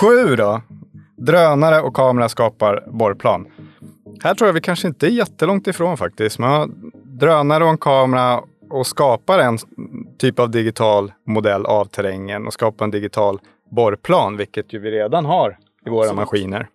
Sju 0.00 0.36
då. 0.36 0.62
Drönare 1.26 1.80
och 1.80 1.96
kamera 1.96 2.28
skapar 2.28 2.84
borrplan. 2.86 3.46
Här 4.22 4.34
tror 4.34 4.48
jag 4.48 4.54
vi 4.54 4.60
kanske 4.60 4.88
inte 4.88 5.06
är 5.06 5.10
jättelångt 5.10 5.66
ifrån 5.66 5.96
faktiskt. 5.96 6.38
Man 6.38 6.50
har 6.50 6.70
drönare 7.04 7.64
och 7.64 7.70
en 7.70 7.78
kamera 7.78 8.40
och 8.70 8.86
skapar 8.86 9.38
en 9.38 9.58
typ 10.18 10.38
av 10.38 10.50
digital 10.50 11.12
modell 11.26 11.66
av 11.66 11.84
terrängen 11.84 12.46
och 12.46 12.52
skapar 12.52 12.84
en 12.84 12.90
digital 12.90 13.40
borrplan, 13.70 14.36
vilket 14.36 14.72
ju 14.72 14.78
vi 14.78 14.90
redan 14.90 15.24
har 15.24 15.56
i 15.86 15.90
våra 15.90 16.12
maskiner. 16.12 16.68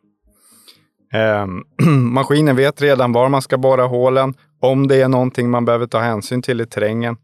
Ehm, 1.13 1.63
maskinen 2.13 2.55
vet 2.55 2.81
redan 2.81 3.11
var 3.11 3.29
man 3.29 3.41
ska 3.41 3.57
borra 3.57 3.85
hålen, 3.85 4.33
om 4.59 4.87
det 4.87 5.01
är 5.01 5.07
någonting 5.07 5.49
man 5.49 5.65
behöver 5.65 5.87
ta 5.87 5.99
hänsyn 5.99 6.41
till 6.41 6.61
i 6.61 6.65
terrängen. 6.65 7.17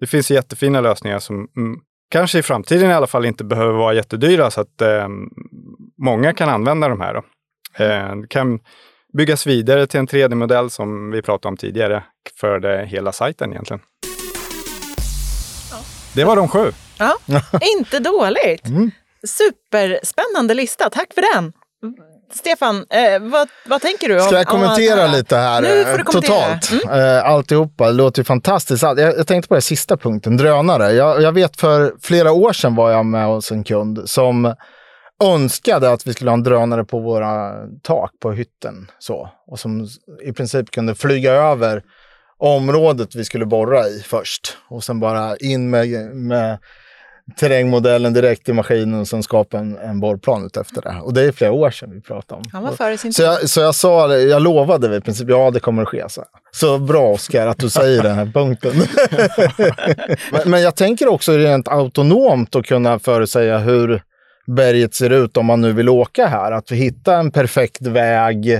Det 0.00 0.06
finns 0.06 0.30
jättefina 0.30 0.80
lösningar 0.80 1.18
som 1.18 1.48
mm, 1.56 1.80
kanske 2.10 2.38
i 2.38 2.42
framtiden 2.42 2.90
i 2.90 2.94
alla 2.94 3.06
fall 3.06 3.24
inte 3.24 3.44
behöver 3.44 3.72
vara 3.72 3.94
jättedyra 3.94 4.50
så 4.50 4.60
att 4.60 4.80
eh, 4.80 5.08
många 6.04 6.34
kan 6.34 6.48
använda 6.48 6.88
de 6.88 7.00
här. 7.00 7.14
Då. 7.14 7.22
Eh, 7.84 8.16
det 8.16 8.28
kan 8.28 8.58
byggas 9.18 9.46
vidare 9.46 9.86
till 9.86 10.00
en 10.00 10.06
3D-modell 10.08 10.70
som 10.70 11.10
vi 11.10 11.22
pratade 11.22 11.48
om 11.48 11.56
tidigare 11.56 12.04
för 12.40 12.58
det, 12.58 12.86
hela 12.86 13.12
sajten 13.12 13.50
egentligen. 13.52 13.80
Det 16.14 16.24
var 16.24 16.36
de 16.36 16.48
sju. 16.48 16.72
Ja, 16.98 17.16
inte 17.78 17.98
dåligt. 17.98 18.66
Mm. 18.68 18.90
Superspännande 19.26 20.54
lista. 20.54 20.90
Tack 20.90 21.14
för 21.14 21.34
den. 21.34 21.52
Stefan, 22.34 22.76
eh, 22.90 23.22
vad, 23.22 23.48
vad 23.66 23.80
tänker 23.82 24.08
du? 24.08 24.14
om- 24.14 24.20
Ska 24.26 24.34
jag 24.36 24.52
om 24.54 24.60
kommentera 24.60 25.04
att- 25.04 25.12
lite 25.16 25.36
här? 25.36 25.60
Nu 25.60 25.68
får 25.84 25.92
du 25.92 25.98
eh, 25.98 26.02
kommentera. 26.04 26.58
Totalt. 26.60 26.84
Mm. 26.84 27.00
Eh, 27.16 27.24
Alltihopa, 27.24 27.86
det 27.86 27.92
låter 27.92 28.20
ju 28.20 28.24
fantastiskt. 28.24 28.82
Jag, 28.82 28.98
jag 28.98 29.26
tänkte 29.26 29.48
på 29.48 29.54
den 29.54 29.62
sista 29.62 29.96
punkten, 29.96 30.36
drönare. 30.36 30.92
Jag, 30.92 31.22
jag 31.22 31.32
vet 31.32 31.60
för 31.60 31.94
flera 32.02 32.32
år 32.32 32.52
sedan 32.52 32.74
var 32.74 32.90
jag 32.90 33.06
med 33.06 33.26
hos 33.26 33.50
en 33.52 33.64
kund 33.64 34.02
som 34.04 34.54
önskade 35.22 35.92
att 35.92 36.06
vi 36.06 36.12
skulle 36.12 36.30
ha 36.30 36.36
en 36.36 36.42
drönare 36.42 36.84
på 36.84 36.98
våra 36.98 37.52
tak 37.82 38.10
på 38.20 38.32
hytten. 38.32 38.90
Så. 38.98 39.28
Och 39.46 39.58
som 39.58 39.88
i 40.24 40.32
princip 40.32 40.70
kunde 40.70 40.94
flyga 40.94 41.32
över 41.32 41.82
området 42.38 43.14
vi 43.14 43.24
skulle 43.24 43.46
borra 43.46 43.88
i 43.88 44.00
först. 44.06 44.56
Och 44.68 44.84
sen 44.84 45.00
bara 45.00 45.36
in 45.36 45.70
med, 45.70 45.88
med 46.16 46.58
terrängmodellen 47.36 48.12
direkt 48.12 48.48
i 48.48 48.52
maskinen 48.52 49.00
och 49.00 49.08
sen 49.08 49.22
skapa 49.22 49.58
en, 49.58 49.78
en 49.78 50.00
borrplan 50.00 50.46
ut 50.46 50.56
efter 50.56 50.82
det. 50.82 51.00
Och 51.02 51.14
det 51.14 51.22
är 51.22 51.32
flera 51.32 51.52
år 51.52 51.70
sedan 51.70 51.90
vi 51.92 52.00
pratade 52.00 52.38
om. 52.38 52.44
Han 52.52 52.62
var 52.62 52.72
före 52.72 52.98
sin 52.98 53.12
Så 53.12 53.22
jag, 53.22 53.48
så 53.48 53.60
jag 53.60 53.74
sa 53.74 54.16
jag 54.16 54.42
lovade 54.42 54.96
i 54.96 55.00
princip, 55.00 55.28
ja 55.28 55.50
det 55.50 55.60
kommer 55.60 55.82
att 55.82 55.88
ske. 55.88 56.04
Så, 56.08 56.24
så 56.50 56.78
bra 56.78 57.08
Oskar 57.08 57.46
att 57.46 57.58
du 57.58 57.70
säger 57.70 58.02
den 58.02 58.14
här 58.14 58.26
punkten. 58.26 58.72
men, 60.32 60.50
men 60.50 60.62
jag 60.62 60.76
tänker 60.76 61.08
också 61.08 61.32
rent 61.32 61.68
autonomt 61.68 62.56
att 62.56 62.66
kunna 62.66 62.98
förutsäga 62.98 63.58
hur 63.58 64.02
berget 64.46 64.94
ser 64.94 65.10
ut 65.10 65.36
om 65.36 65.46
man 65.46 65.60
nu 65.60 65.72
vill 65.72 65.88
åka 65.88 66.26
här. 66.26 66.52
Att 66.52 66.70
vi 66.70 66.76
hittar 66.76 67.18
en 67.20 67.30
perfekt 67.30 67.86
väg. 67.86 68.50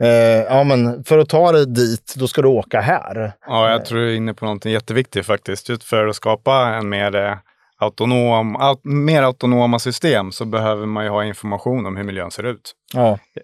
Eh, 0.00 0.08
ja, 0.48 0.64
men 0.64 1.04
för 1.04 1.18
att 1.18 1.28
ta 1.28 1.52
dig 1.52 1.66
dit, 1.66 2.14
då 2.16 2.28
ska 2.28 2.42
du 2.42 2.48
åka 2.48 2.80
här. 2.80 3.32
Ja, 3.46 3.70
jag 3.70 3.84
tror 3.84 3.98
du 3.98 4.10
är 4.12 4.16
inne 4.16 4.34
på 4.34 4.44
någonting 4.44 4.72
jätteviktigt 4.72 5.26
faktiskt. 5.26 5.68
Just 5.68 5.84
för 5.84 6.06
att 6.06 6.16
skapa 6.16 6.66
en 6.66 6.88
mer 6.88 7.14
eh, 7.16 7.36
autonom, 7.80 8.56
au- 8.56 8.80
mer 8.82 9.22
autonoma 9.22 9.78
system 9.78 10.32
så 10.32 10.44
behöver 10.44 10.86
man 10.86 11.04
ju 11.04 11.10
ha 11.10 11.24
information 11.24 11.86
om 11.86 11.96
hur 11.96 12.04
miljön 12.04 12.30
ser 12.30 12.42
ut. 12.46 12.72
Ja, 12.94 13.18
Så 13.34 13.40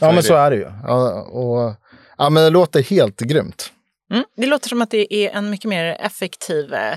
ja 0.00 0.06
men 0.06 0.16
det. 0.16 0.22
så 0.22 0.34
är 0.34 0.50
det 0.50 0.56
ju. 0.56 0.66
Ja, 0.86 1.22
och, 1.22 1.74
ja, 2.18 2.30
men 2.30 2.44
det 2.44 2.50
låter 2.50 2.82
helt 2.82 3.20
grymt. 3.20 3.72
Mm. 4.12 4.24
Det 4.36 4.46
låter 4.46 4.68
som 4.68 4.82
att 4.82 4.90
det 4.90 5.14
är 5.14 5.30
en 5.30 5.50
mycket 5.50 5.68
mer 5.68 5.84
effektiv 6.00 6.74
eh, 6.74 6.94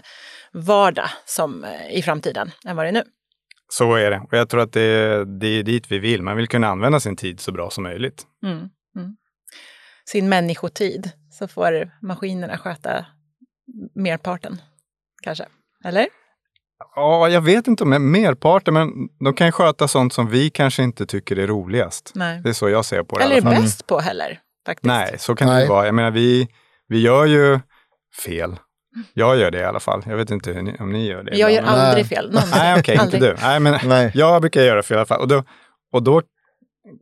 vardag 0.54 1.10
som, 1.26 1.64
eh, 1.64 1.98
i 1.98 2.02
framtiden 2.02 2.52
än 2.68 2.76
vad 2.76 2.86
det 2.86 2.90
är 2.90 2.94
nu. 2.94 3.04
Så 3.70 3.96
är 3.96 4.12
det. 4.12 4.18
Och 4.32 4.38
jag 4.38 4.50
tror 4.50 4.62
att 4.62 4.72
det, 4.72 5.26
det 5.40 5.48
är 5.48 5.64
dit 5.64 5.92
vi 5.92 6.00
vill. 6.00 6.22
Man 6.22 6.38
vill 6.38 6.48
kunna 6.48 6.68
använda 6.68 7.00
sin 7.00 7.16
tid 7.16 7.40
så 7.40 7.52
bra 7.52 7.70
som 7.70 7.84
möjligt. 7.84 8.24
Mm. 8.44 8.58
Mm. 8.58 9.16
Sin 10.06 10.30
människotid 10.30 11.12
så 11.32 11.48
får 11.48 11.92
maskinerna 12.02 12.58
sköta 12.58 13.06
merparten, 13.96 14.62
kanske. 15.24 15.46
Eller? 15.86 16.08
Ja, 16.96 17.30
jag 17.30 17.42
vet 17.42 17.68
inte 17.68 17.84
om 17.84 18.12
merparten, 18.12 18.74
men 18.74 18.90
de 19.20 19.34
kan 19.34 19.52
sköta 19.52 19.88
sånt 19.88 20.14
som 20.14 20.30
vi 20.30 20.50
kanske 20.50 20.84
inte 20.84 21.06
tycker 21.06 21.40
är 21.40 21.48
roligast. 21.48 22.12
Nej. 22.16 22.42
Det 22.44 22.50
är 22.50 22.54
så 22.54 22.70
jag 22.70 22.86
ser 22.86 23.04
på 23.04 23.18
det. 23.18 23.24
Eller 23.24 23.36
är 23.36 23.42
bäst 23.42 23.88
på 23.88 24.00
heller, 24.00 24.40
faktiskt. 24.66 24.86
Nej, 24.86 25.16
så 25.20 25.36
kan 25.36 25.48
det 25.48 25.54
Nej. 25.54 25.64
ju 25.64 25.70
vara. 25.70 25.86
Jag 25.86 25.96
menar, 25.96 26.12
vi, 26.12 26.48
vi 26.88 27.02
gör 27.02 27.26
ju 27.26 27.60
fel. 28.26 28.56
Jag 29.14 29.38
gör 29.38 29.52
det 29.52 29.60
i 29.60 29.64
alla 29.64 29.80
fall. 29.80 30.04
Jag 30.08 30.18
vet 30.18 30.32
inte 30.32 30.52
hur 30.52 30.62
ni, 30.62 30.76
om 30.80 30.92
ni 30.92 31.08
gör 31.08 31.24
det. 31.24 31.38
Jag 31.38 31.52
gör 31.52 31.60
ibland. 31.60 31.80
aldrig 31.82 32.06
Nej. 32.06 32.10
fel. 32.18 32.26
Någonsin. 32.32 32.54
Nej, 32.58 32.80
okej, 32.80 32.94
inte 32.94 33.04
Aldrig. 33.04 33.22
du. 33.22 33.36
Nej, 33.42 33.60
men 33.60 33.80
Nej. 33.86 34.12
jag 34.14 34.42
brukar 34.42 34.62
göra 34.62 34.84
fel 34.84 34.96
i 34.96 35.00
alla 35.00 35.06
fall. 35.06 35.22
Och 35.22 35.28
då, 35.28 35.44
och 35.94 36.04
då 36.04 36.22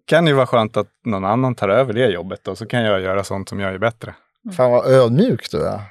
kan 0.08 0.26
det 0.26 0.30
ju 0.30 0.36
vara 0.36 0.48
skönt 0.48 0.78
att 0.78 0.88
någon 1.06 1.26
annan 1.26 1.56
tar 1.56 1.70
över 1.70 1.94
det 1.94 2.08
jobbet 2.08 2.48
och 2.48 2.58
så 2.58 2.66
kan 2.66 2.82
jag 2.84 3.02
göra 3.02 3.24
sånt 3.24 3.50
som 3.50 3.60
jag 3.60 3.74
är 3.74 3.78
bättre. 3.80 4.14
Fan 4.58 4.72
vad 4.72 4.86
ödmjuk 4.92 5.52
du 5.52 5.68
är. 5.68 5.80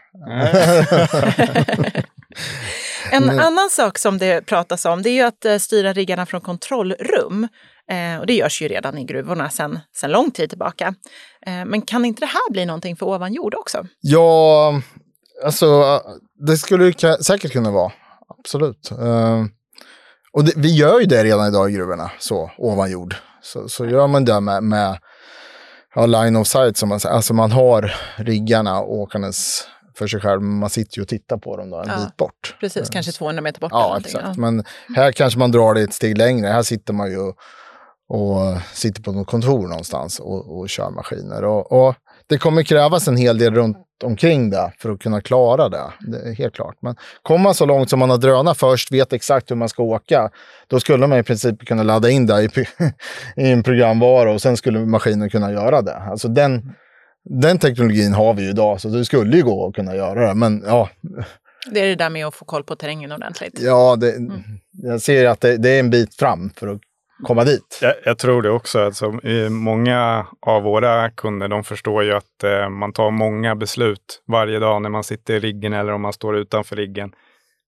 En 3.12 3.22
Mm. 3.22 3.38
annan 3.38 3.70
sak 3.70 3.98
som 3.98 4.18
det 4.18 4.46
pratas 4.46 4.84
om 4.84 5.02
det 5.02 5.10
är 5.10 5.14
ju 5.14 5.22
att 5.22 5.44
eh, 5.44 5.56
styra 5.56 5.92
riggarna 5.92 6.26
från 6.26 6.40
kontrollrum. 6.40 7.48
Eh, 7.90 8.20
och 8.20 8.26
det 8.26 8.34
görs 8.34 8.62
ju 8.62 8.68
redan 8.68 8.98
i 8.98 9.04
gruvorna 9.04 9.50
sedan 9.50 9.78
sen 9.96 10.10
lång 10.10 10.30
tid 10.30 10.48
tillbaka. 10.48 10.94
Eh, 11.46 11.64
men 11.66 11.82
kan 11.82 12.04
inte 12.04 12.20
det 12.20 12.26
här 12.26 12.52
bli 12.52 12.66
någonting 12.66 12.96
för 12.96 13.06
ovan 13.06 13.32
jord 13.32 13.54
också? 13.54 13.86
Ja, 14.00 14.80
alltså 15.44 16.00
det 16.46 16.56
skulle 16.56 16.84
det 16.84 17.24
säkert 17.24 17.52
kunna 17.52 17.70
vara. 17.70 17.92
Absolut. 18.38 18.90
Eh, 18.90 19.44
och 20.32 20.44
det, 20.44 20.52
vi 20.56 20.74
gör 20.76 21.00
ju 21.00 21.06
det 21.06 21.24
redan 21.24 21.48
idag 21.48 21.70
i 21.70 21.72
gruvorna, 21.74 22.10
så 22.18 22.50
ovan 22.58 22.90
jord. 22.90 23.14
Så, 23.42 23.68
så 23.68 23.86
gör 23.86 24.06
man 24.06 24.24
det 24.24 24.40
med, 24.40 24.62
med 24.62 24.98
ja, 25.94 26.06
line 26.06 26.36
of 26.36 26.46
sight 26.46 26.76
som 26.76 26.88
man 26.88 27.00
säger. 27.00 27.14
Alltså 27.14 27.34
man 27.34 27.52
har 27.52 27.94
riggarna 28.16 28.82
åkandes 28.82 29.66
för 29.94 30.06
sig 30.06 30.20
själv, 30.20 30.42
men 30.42 30.58
man 30.58 30.70
sitter 30.70 30.98
ju 30.98 31.02
och 31.02 31.08
tittar 31.08 31.36
på 31.36 31.56
dem 31.56 31.70
då 31.70 31.76
en 31.78 31.88
Ja. 31.88 31.96
bit 32.04 32.16
bort. 32.16 32.56
Precis, 32.60 32.90
kanske 32.90 33.12
200 33.12 33.42
meter 33.42 33.60
bort. 33.60 33.72
Ja, 33.72 33.98
exakt. 34.00 34.24
Ja. 34.24 34.34
Men 34.36 34.64
här 34.96 35.12
kanske 35.12 35.38
man 35.38 35.50
drar 35.50 35.74
det 35.74 35.82
ett 35.82 35.94
steg 35.94 36.18
längre. 36.18 36.46
Här 36.46 36.62
sitter 36.62 36.92
man 36.92 37.10
ju 37.10 37.18
och, 37.18 37.36
och 38.08 38.56
sitter 38.72 39.02
på 39.02 39.12
något 39.12 39.26
kontor 39.26 39.68
någonstans 39.68 40.20
och, 40.20 40.58
och 40.58 40.68
kör 40.68 40.90
maskiner. 40.90 41.44
Och, 41.44 41.72
och 41.72 41.94
det 42.30 42.38
kommer 42.38 42.62
krävas 42.62 43.08
en 43.08 43.16
hel 43.16 43.38
del 43.38 43.54
runt 43.54 43.76
omkring 44.04 44.50
det 44.50 44.72
för 44.78 44.90
att 44.90 45.00
kunna 45.00 45.20
klara 45.20 45.68
det. 45.68 45.92
Det 46.00 46.34
helt 46.38 46.54
klart. 46.54 46.76
Men 46.82 46.96
kommer 47.22 47.42
man 47.42 47.54
så 47.54 47.66
långt 47.66 47.90
som 47.90 47.98
man 47.98 48.10
har 48.10 48.18
drönat 48.18 48.58
först, 48.58 48.92
vet 48.92 49.12
exakt 49.12 49.50
hur 49.50 49.56
man 49.56 49.68
ska 49.68 49.82
åka, 49.82 50.30
då 50.66 50.80
skulle 50.80 51.06
man 51.06 51.18
i 51.18 51.22
princip 51.22 51.66
kunna 51.66 51.82
ladda 51.82 52.10
in 52.10 52.26
det 52.26 52.42
i, 52.42 52.48
i 53.36 53.50
en 53.50 53.62
programvara 53.62 54.32
och 54.32 54.42
sen 54.42 54.56
skulle 54.56 54.78
maskinen 54.78 55.30
kunna 55.30 55.52
göra 55.52 55.82
det. 55.82 55.94
Alltså 55.94 56.28
den, 56.28 56.72
den 57.24 57.58
teknologin 57.58 58.12
har 58.14 58.34
vi 58.34 58.42
ju 58.42 58.50
idag, 58.50 58.80
så 58.80 58.88
det 58.88 59.04
skulle 59.04 59.36
ju 59.36 59.42
gå 59.42 59.68
att 59.68 59.74
kunna 59.74 59.94
göra 59.94 60.28
det. 60.28 60.34
Men 60.34 60.62
ja, 60.66 60.88
Det 61.72 61.80
är 61.80 61.86
det 61.86 61.94
där 61.94 62.10
med 62.10 62.26
att 62.26 62.34
få 62.34 62.44
koll 62.44 62.64
på 62.64 62.76
terrängen 62.76 63.12
ordentligt. 63.12 63.60
Ja, 63.60 63.96
det, 63.96 64.14
jag 64.72 65.00
ser 65.00 65.26
att 65.26 65.40
det, 65.40 65.56
det 65.56 65.70
är 65.70 65.80
en 65.80 65.90
bit 65.90 66.14
fram 66.14 66.50
för 66.56 66.68
att 66.68 66.80
komma 67.22 67.44
dit. 67.44 67.78
Jag, 67.82 67.94
jag 68.04 68.18
tror 68.18 68.42
det 68.42 68.50
också. 68.50 68.84
Alltså, 68.84 69.20
många 69.50 70.26
av 70.46 70.62
våra 70.62 71.10
kunder 71.10 71.48
de 71.48 71.64
förstår 71.64 72.04
ju 72.04 72.12
att 72.12 72.44
eh, 72.44 72.68
man 72.68 72.92
tar 72.92 73.10
många 73.10 73.56
beslut 73.56 74.22
varje 74.26 74.58
dag 74.58 74.82
när 74.82 74.90
man 74.90 75.04
sitter 75.04 75.34
i 75.34 75.38
riggen 75.38 75.72
eller 75.72 75.92
om 75.92 76.02
man 76.02 76.12
står 76.12 76.36
utanför 76.36 76.76
riggen 76.76 77.12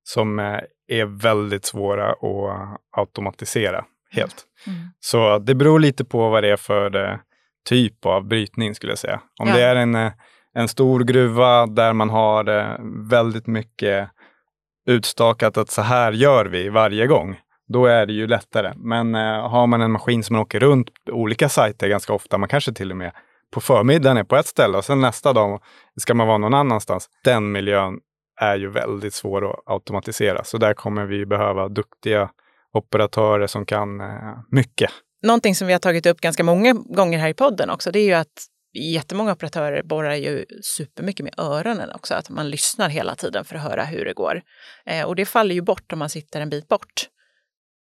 som 0.05 0.39
eh, 0.39 0.59
är 0.89 1.05
väldigt 1.23 1.65
svåra 1.65 2.11
att 2.11 2.81
automatisera 2.97 3.85
helt. 4.11 4.45
Mm. 4.67 4.79
Så 5.01 5.39
det 5.39 5.55
beror 5.55 5.81
lite 5.81 6.05
på 6.05 6.29
vad 6.29 6.43
det 6.43 6.51
är 6.51 6.57
för 6.57 6.97
eh, 7.05 7.17
typ 7.69 8.07
av 8.07 8.25
brytning 8.27 8.75
skulle 8.75 8.93
jag 8.93 8.99
säga. 8.99 9.21
Om 9.41 9.49
Ja. 9.49 9.55
det 9.55 9.63
är 9.63 9.77
en, 9.77 9.95
eh, 9.95 10.13
en 10.55 10.69
stor 10.69 11.01
gruva 11.01 11.67
där 11.67 11.93
man 11.93 12.11
har 12.11 12.49
eh, 12.49 12.77
väldigt 13.11 13.47
mycket 13.47 14.09
utstakat 14.87 15.57
att 15.57 15.71
så 15.71 15.83
här 15.83 16.13
gör 16.13 16.47
vi 16.47 16.69
varje 16.69 17.07
gång. 17.07 17.39
Då 17.73 17.87
är 17.87 18.07
det 18.07 18.13
ju 18.13 18.27
lättare. 18.27 18.73
Men 18.77 19.15
eh, 19.15 19.49
har 19.49 19.67
man 19.67 19.81
en 19.81 19.91
maskin 19.91 20.25
som 20.25 20.37
man 20.37 20.43
åker 20.43 20.61
runt 20.61 20.89
olika 21.11 21.49
sajter 21.49 21.89
ganska 21.89 22.13
ofta, 22.13 22.39
man 22.39 22.49
kanske 22.49 22.73
till 22.73 22.91
och 22.91 22.97
med 22.97 23.13
på 23.53 23.61
förmiddagen 23.61 24.17
är 24.17 24.25
på 24.25 24.37
ett 24.37 24.47
ställe 24.47 24.79
och 24.79 24.85
sen 24.85 25.01
nästa 25.01 25.33
dag 25.33 25.63
ska 26.01 26.15
man 26.15 26.27
vara 26.27 26.39
någon 26.39 26.55
annanstans. 26.55 27.09
Den 27.25 27.53
miljön 27.53 27.99
är 28.41 28.57
ju 28.57 28.71
väldigt 28.71 29.15
svår 29.15 29.51
att 29.51 29.61
automatisera. 29.67 30.45
Så 30.45 30.59
där 30.59 30.75
kommer 30.75 31.05
vi 31.05 31.27
behöva 31.27 31.69
duktiga 31.69 32.31
operatörer 32.73 33.47
som 33.47 33.67
kan 33.67 34.01
eh, 34.01 34.07
mycket. 34.51 34.91
Någonting 35.23 35.55
som 35.55 35.67
vi 35.67 35.73
har 35.73 35.81
tagit 35.81 36.07
upp 36.07 36.21
ganska 36.21 36.45
många 36.45 36.73
gånger 36.73 37.19
här 37.19 37.29
i 37.29 37.35
podden 37.35 37.71
också, 37.71 37.91
det 37.91 37.99
är 37.99 38.07
ju 38.07 38.13
att 38.13 38.47
jättemånga 38.75 39.33
operatörer 39.33 39.83
borrar 39.83 40.15
ju 40.15 40.45
supermycket 40.63 41.25
med 41.25 41.35
öronen 41.39 41.91
också. 41.95 42.15
Att 42.15 42.31
man 42.31 42.51
lyssnar 42.51 42.89
hela 42.89 43.15
tiden 43.15 43.45
för 43.45 43.57
att 43.57 43.63
höra 43.63 43.85
hur 43.85 44.05
det 44.05 44.13
går. 44.13 44.43
Eh, 44.87 45.07
och 45.07 45.17
det 45.17 45.27
faller 45.27 45.55
ju 45.55 45.61
bort 45.61 45.93
om 45.93 45.99
man 45.99 46.09
sitter 46.09 46.41
en 46.41 46.51
bit 46.51 46.69
bort. 46.69 47.09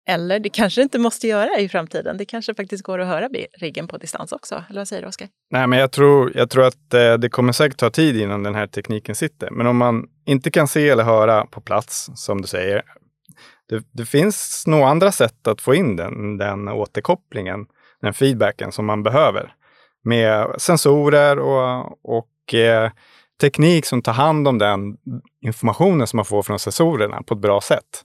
Eller 0.09 0.39
det 0.39 0.49
kanske 0.49 0.83
inte 0.83 0.99
måste 0.99 1.27
göra 1.27 1.59
i 1.59 1.69
framtiden. 1.69 2.17
Det 2.17 2.25
kanske 2.25 2.55
faktiskt 2.55 2.85
går 2.85 2.99
att 2.99 3.07
höra 3.09 3.29
riggen 3.59 3.89
på 3.89 3.99
distans 3.99 4.33
också. 4.33 4.65
Eller 4.71 4.81
vad 4.81 4.89
säger 4.89 5.03
du, 5.03 5.09
Oskar? 5.09 5.29
Nej, 5.51 5.67
men 5.67 5.79
jag 5.79 5.93
tror, 5.93 6.33
jag 6.35 6.51
tror 6.51 6.67
att 6.67 6.95
eh, 6.95 7.15
det 7.15 7.29
kommer 7.29 7.53
säkert 7.53 7.79
ta 7.79 7.91
tid 7.91 8.17
innan 8.17 8.43
den 8.43 8.55
här 8.55 8.67
tekniken 8.67 9.15
sitter. 9.15 9.51
Men 9.51 9.67
om 9.67 9.77
man 9.77 10.07
inte 10.27 10.51
kan 10.51 10.69
se 10.69 10.89
eller 10.89 11.05
höra 11.05 11.47
på 11.47 11.61
plats, 11.61 12.11
som 12.15 12.43
du 12.43 12.49
säger, 12.49 12.83
det, 13.69 13.85
det 13.93 14.07
finns 14.07 14.65
nog 14.67 14.83
andra 14.83 15.13
sätt 15.13 15.47
att 15.47 15.61
få 15.61 15.75
in 15.75 15.97
den, 15.97 16.37
den 16.37 16.69
återkopplingen, 16.69 17.67
den 18.03 18.15
feedbacken 18.15 18.73
som 18.73 18.87
man 18.87 19.03
behöver. 19.03 19.53
Med 20.05 20.55
sensorer 20.59 21.39
och, 21.39 21.99
och 22.03 22.55
eh, 22.55 22.91
teknik 23.41 23.87
som 23.87 24.03
tar 24.03 24.13
hand 24.13 24.49
om 24.49 24.59
den 24.59 24.97
informationen 25.41 26.07
som 26.07 26.17
man 26.17 26.25
får 26.25 26.43
från 26.43 26.59
sensorerna 26.59 27.23
på 27.23 27.35
ett 27.35 27.41
bra 27.41 27.61
sätt. 27.61 28.05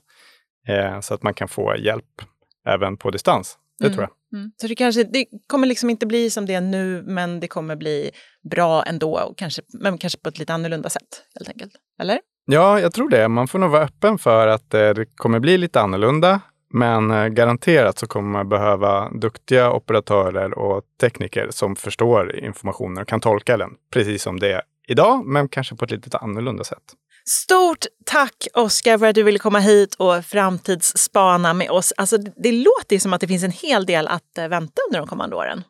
Eh, 0.68 1.00
så 1.00 1.14
att 1.14 1.22
man 1.22 1.34
kan 1.34 1.48
få 1.48 1.76
hjälp 1.76 2.22
även 2.66 2.96
på 2.96 3.10
distans. 3.10 3.58
Det 3.78 3.84
mm. 3.84 3.96
tror 3.96 4.08
jag. 4.08 4.38
Mm. 4.38 4.52
Så 4.56 4.66
det, 4.66 4.74
kanske, 4.74 5.04
det 5.04 5.26
kommer 5.46 5.66
liksom 5.66 5.90
inte 5.90 6.06
bli 6.06 6.30
som 6.30 6.46
det 6.46 6.54
är 6.54 6.60
nu, 6.60 7.02
men 7.06 7.40
det 7.40 7.48
kommer 7.48 7.76
bli 7.76 8.10
bra 8.50 8.82
ändå, 8.82 9.18
och 9.18 9.38
kanske, 9.38 9.62
men 9.68 9.98
kanske 9.98 10.18
på 10.18 10.28
ett 10.28 10.38
lite 10.38 10.54
annorlunda 10.54 10.90
sätt 10.90 11.22
helt 11.34 11.48
enkelt. 11.48 11.72
Eller? 12.00 12.20
Ja, 12.46 12.80
jag 12.80 12.92
tror 12.94 13.08
det. 13.08 13.28
Man 13.28 13.48
får 13.48 13.58
nog 13.58 13.70
vara 13.70 13.82
öppen 13.82 14.18
för 14.18 14.46
att 14.46 14.74
eh, 14.74 14.90
det 14.90 15.06
kommer 15.16 15.40
bli 15.40 15.58
lite 15.58 15.80
annorlunda. 15.80 16.40
Men 16.72 17.10
eh, 17.10 17.26
garanterat 17.26 17.98
så 17.98 18.06
kommer 18.06 18.30
man 18.30 18.48
behöva 18.48 19.10
duktiga 19.10 19.72
operatörer 19.72 20.58
och 20.58 20.82
tekniker 21.00 21.48
som 21.50 21.76
förstår 21.76 22.36
informationen 22.36 22.98
och 22.98 23.08
kan 23.08 23.20
tolka 23.20 23.56
den 23.56 23.70
precis 23.92 24.22
som 24.22 24.40
det 24.40 24.52
är 24.52 24.62
idag, 24.88 25.26
men 25.26 25.48
kanske 25.48 25.76
på 25.76 25.84
ett 25.84 25.90
lite 25.90 26.18
annorlunda 26.18 26.64
sätt. 26.64 26.82
Stort 27.28 27.86
tack 28.06 28.46
Oskar 28.54 28.98
för 28.98 29.06
att 29.06 29.14
du 29.14 29.22
ville 29.22 29.38
komma 29.38 29.58
hit 29.58 29.94
och 29.94 30.24
framtidsspana 30.24 31.54
med 31.54 31.70
oss. 31.70 31.92
Alltså, 31.96 32.18
det 32.18 32.52
låter 32.52 32.98
som 32.98 33.12
att 33.12 33.20
det 33.20 33.28
finns 33.28 33.44
en 33.44 33.50
hel 33.50 33.86
del 33.86 34.08
att 34.08 34.38
eh, 34.38 34.48
vänta 34.48 34.82
under 34.88 34.98
de 34.98 35.08
kommande 35.08 35.36
åren. 35.36 35.62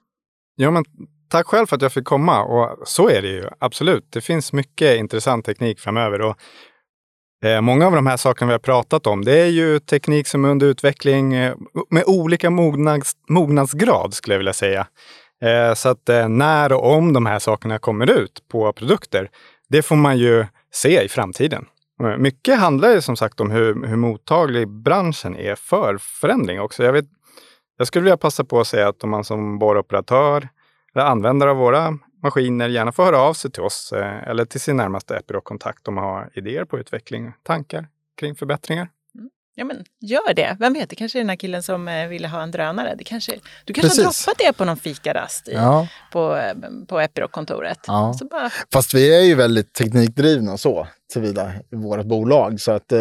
Ja, 0.57 0.71
men 0.71 0.85
tack 1.29 1.47
själv 1.47 1.67
för 1.67 1.77
att 1.77 1.83
jag 1.83 1.93
fick 1.93 2.05
komma 2.05 2.43
och 2.43 2.88
så 2.88 3.09
är 3.09 3.23
det 3.23 3.29
ju 3.29 3.49
absolut. 3.59 4.12
Det 4.12 4.21
finns 4.21 4.53
mycket 4.53 4.99
intressant 4.99 5.45
teknik 5.45 5.81
framöver 5.81 6.21
och 6.21 6.37
eh, 7.45 7.61
många 7.61 7.87
av 7.87 7.93
de 7.93 8.07
här 8.07 8.17
sakerna 8.17 8.47
vi 8.47 8.53
har 8.53 8.59
pratat 8.59 9.07
om, 9.07 9.25
det 9.25 9.38
är 9.38 9.47
ju 9.47 9.79
teknik 9.79 10.27
som 10.27 10.45
är 10.45 10.49
under 10.49 10.67
utveckling 10.67 11.35
eh, 11.35 11.55
med 11.90 12.05
olika 12.07 12.51
mognads, 12.51 13.12
mognadsgrad 13.29 14.14
skulle 14.14 14.35
jag 14.35 14.38
vilja 14.38 14.53
säga. 14.53 14.87
Eh, 15.43 15.75
så 15.75 15.88
att 15.88 16.09
eh, 16.09 16.29
när 16.29 16.73
och 16.73 16.93
om 16.93 17.12
de 17.12 17.27
här 17.27 17.38
sakerna 17.38 17.79
kommer 17.79 18.11
ut 18.11 18.49
på 18.49 18.73
produkter, 18.73 19.31
det 19.69 19.83
får 19.83 19.97
man 19.97 20.19
ju 20.19 20.47
se 20.75 21.05
i 21.05 21.09
framtiden. 21.09 21.67
Eh, 22.03 22.17
mycket 22.17 22.59
handlar 22.59 22.91
ju 22.91 23.01
som 23.01 23.17
sagt 23.17 23.41
om 23.41 23.51
hur, 23.51 23.87
hur 23.87 23.97
mottaglig 23.97 24.69
branschen 24.69 25.37
är 25.37 25.55
för 25.55 25.99
förändring 25.99 26.61
också. 26.61 26.85
Jag, 26.85 26.93
vet, 26.93 27.05
jag 27.79 27.87
skulle 27.87 28.03
vilja 28.03 28.17
passa 28.17 28.45
på 28.45 28.61
att 28.61 28.67
säga 28.67 28.89
att 28.89 29.05
om 29.05 29.11
man 29.11 29.25
som 29.25 29.59
borroperatör 29.59 30.49
eller 30.95 31.05
användare 31.05 31.51
av 31.51 31.57
våra 31.57 31.99
maskiner 32.23 32.69
gärna 32.69 32.93
får 32.93 33.05
höra 33.05 33.19
av 33.19 33.35
sig 33.35 33.51
till 33.51 33.63
oss 33.63 33.93
eh, 33.93 34.29
eller 34.29 34.45
till 34.45 34.61
sin 34.61 34.77
närmaste 34.77 35.17
Epiroc-kontakt 35.17 35.89
om 35.89 35.95
man 35.95 36.05
har 36.05 36.31
idéer 36.35 36.65
på 36.65 36.79
utveckling, 36.79 37.33
tankar 37.43 37.89
kring 38.17 38.35
förbättringar. 38.35 38.89
Ja, 39.57 39.64
men 39.64 39.85
gör 40.01 40.35
det. 40.35 40.57
Vem 40.61 40.73
vet, 40.73 40.90
det 40.90 40.97
kanske 40.97 41.19
är 41.19 41.21
den 41.21 41.29
här 41.29 41.37
killen 41.37 41.62
som 41.62 41.88
eh, 41.88 42.09
ville 42.09 42.29
ha 42.29 42.43
en 42.43 42.51
drönare. 42.51 42.95
Det 42.99 43.05
kanske, 43.05 43.33
du 43.64 43.73
kanske 43.73 43.88
Precis. 43.88 44.27
har 44.27 44.35
droppat 44.35 44.38
det 44.38 44.53
på 44.53 44.64
någon 44.64 44.77
fikarast 44.77 45.49
i, 45.49 45.53
ja. 45.53 45.88
på, 46.12 46.37
eh, 46.37 46.55
på 46.88 47.01
Epiroc-kontoret. 47.01 47.79
Ja. 47.87 48.14
Bara... 48.31 48.51
Fast 48.73 48.95
vi 48.95 49.17
är 49.17 49.21
ju 49.21 49.35
väldigt 49.35 49.73
teknikdrivna 49.73 50.57
så, 50.57 50.88
tillvida 51.12 51.53
i 51.73 51.77
vårt 51.77 52.07
bolag. 52.07 52.61
Så 52.61 52.73
att 52.73 52.93
eh, 52.93 52.99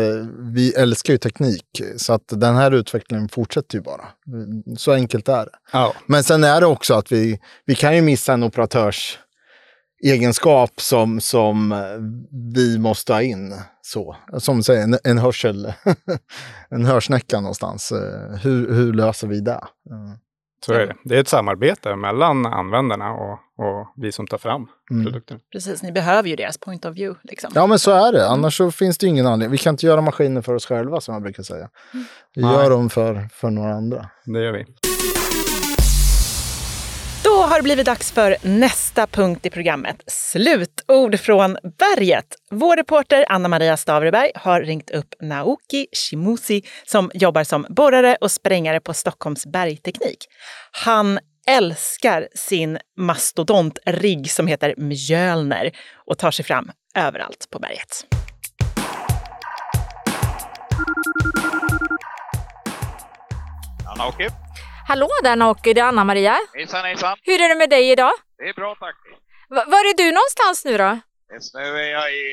vi 0.53 0.73
älskar 0.73 1.13
ju 1.13 1.17
teknik. 1.17 1.81
Så 1.97 2.13
att 2.13 2.27
den 2.27 2.55
här 2.55 2.71
utvecklingen 2.71 3.29
fortsätter 3.29 3.75
ju 3.75 3.81
bara. 3.81 4.05
Så 4.77 4.91
enkelt 4.91 5.29
är 5.29 5.45
det. 5.45 5.51
Ja. 5.71 5.93
Men 6.05 6.23
sen 6.23 6.43
är 6.43 6.61
det 6.61 6.67
också 6.67 6.93
att 6.93 7.11
vi, 7.11 7.39
vi 7.65 7.75
kan 7.75 7.95
ju 7.95 8.01
missa 8.01 8.33
en 8.33 8.43
operatörs 8.43 9.19
egenskap 10.03 10.81
som, 10.81 11.21
som 11.21 11.83
vi 12.55 12.79
måste 12.79 13.13
ha 13.13 13.21
in. 13.21 13.53
Så, 13.81 14.15
som 14.37 14.63
säger, 14.63 14.83
en, 14.83 14.97
en 15.03 15.17
hörsel, 15.17 15.73
en 16.69 16.85
hörsnäcka 16.85 17.39
någonstans. 17.39 17.91
Eh, 17.91 18.37
hur, 18.43 18.73
hur 18.73 18.93
löser 18.93 19.27
vi 19.27 19.39
det? 19.39 19.63
Mm. 19.89 20.17
Så 20.65 20.73
är 20.73 20.87
det. 20.87 20.95
Det 21.03 21.15
är 21.15 21.19
ett 21.19 21.27
samarbete 21.27 21.95
mellan 21.95 22.45
användarna 22.45 23.11
och, 23.11 23.31
och 23.33 23.93
vi 23.95 24.11
som 24.11 24.27
tar 24.27 24.37
fram 24.37 24.67
mm. 24.91 25.05
produkten. 25.05 25.39
Precis, 25.51 25.83
ni 25.83 25.91
behöver 25.91 26.29
ju 26.29 26.35
deras 26.35 26.57
point 26.57 26.85
of 26.85 26.95
view. 26.95 27.19
Liksom. 27.23 27.51
Ja, 27.55 27.67
men 27.67 27.79
så 27.79 27.91
är 27.91 28.11
det. 28.11 28.27
Annars 28.27 28.57
så 28.57 28.71
finns 28.71 28.97
det 28.97 29.07
ingen 29.07 29.27
anledning. 29.27 29.51
Vi 29.51 29.57
kan 29.57 29.73
inte 29.73 29.85
göra 29.85 30.01
maskiner 30.01 30.41
för 30.41 30.53
oss 30.53 30.65
själva, 30.65 31.01
som 31.01 31.13
jag 31.13 31.23
brukar 31.23 31.43
säga. 31.43 31.69
Vi 32.35 32.41
Nej. 32.41 32.53
gör 32.53 32.69
dem 32.69 32.89
för, 32.89 33.29
för 33.33 33.49
några 33.49 33.73
andra. 33.73 34.09
Det 34.25 34.43
gör 34.43 34.51
vi. 34.51 34.65
Då 37.43 37.47
har 37.47 37.57
det 37.57 37.63
blivit 37.63 37.85
dags 37.85 38.11
för 38.11 38.35
nästa 38.41 39.07
punkt 39.07 39.45
i 39.45 39.49
programmet. 39.49 40.03
Slutord 40.07 41.19
från 41.19 41.57
berget. 41.79 42.25
Vår 42.51 42.77
reporter 42.77 43.25
Anna 43.29 43.47
Maria 43.47 43.77
Stavreberg 43.77 44.31
har 44.35 44.61
ringt 44.61 44.89
upp 44.89 45.13
Naoki 45.21 45.87
Shimusi 45.91 46.61
som 46.85 47.11
jobbar 47.13 47.43
som 47.43 47.65
borrare 47.69 48.17
och 48.21 48.31
sprängare 48.31 48.79
på 48.79 48.93
Stockholms 48.93 49.45
bergteknik. 49.45 50.17
Han 50.71 51.19
älskar 51.47 52.27
sin 52.35 52.77
mastodontrigg 52.97 54.31
som 54.31 54.47
heter 54.47 54.73
Mjölner 54.77 55.71
och 56.05 56.17
tar 56.17 56.31
sig 56.31 56.45
fram 56.45 56.71
överallt 56.95 57.47
på 57.51 57.59
berget. 57.59 58.05
Naoki. 63.97 64.29
Hallå 64.87 65.09
där 65.23 65.35
Naoki, 65.35 65.73
det 65.73 65.81
är 65.81 65.85
Anna-Maria. 65.85 66.37
Hejsan 66.53 66.85
hejsan. 66.85 67.17
Hur 67.21 67.41
är 67.41 67.49
det 67.49 67.55
med 67.55 67.69
dig 67.69 67.91
idag? 67.91 68.11
Det 68.37 68.49
är 68.49 68.53
bra 68.53 68.75
tack. 68.79 68.95
V 69.49 69.55
var 69.55 69.83
är 69.91 69.97
du 69.97 70.11
någonstans 70.11 70.65
nu 70.65 70.77
då? 70.77 70.99
Just 71.33 71.55
nu 71.55 71.61
är 71.61 71.91
jag 71.91 72.13
i 72.13 72.23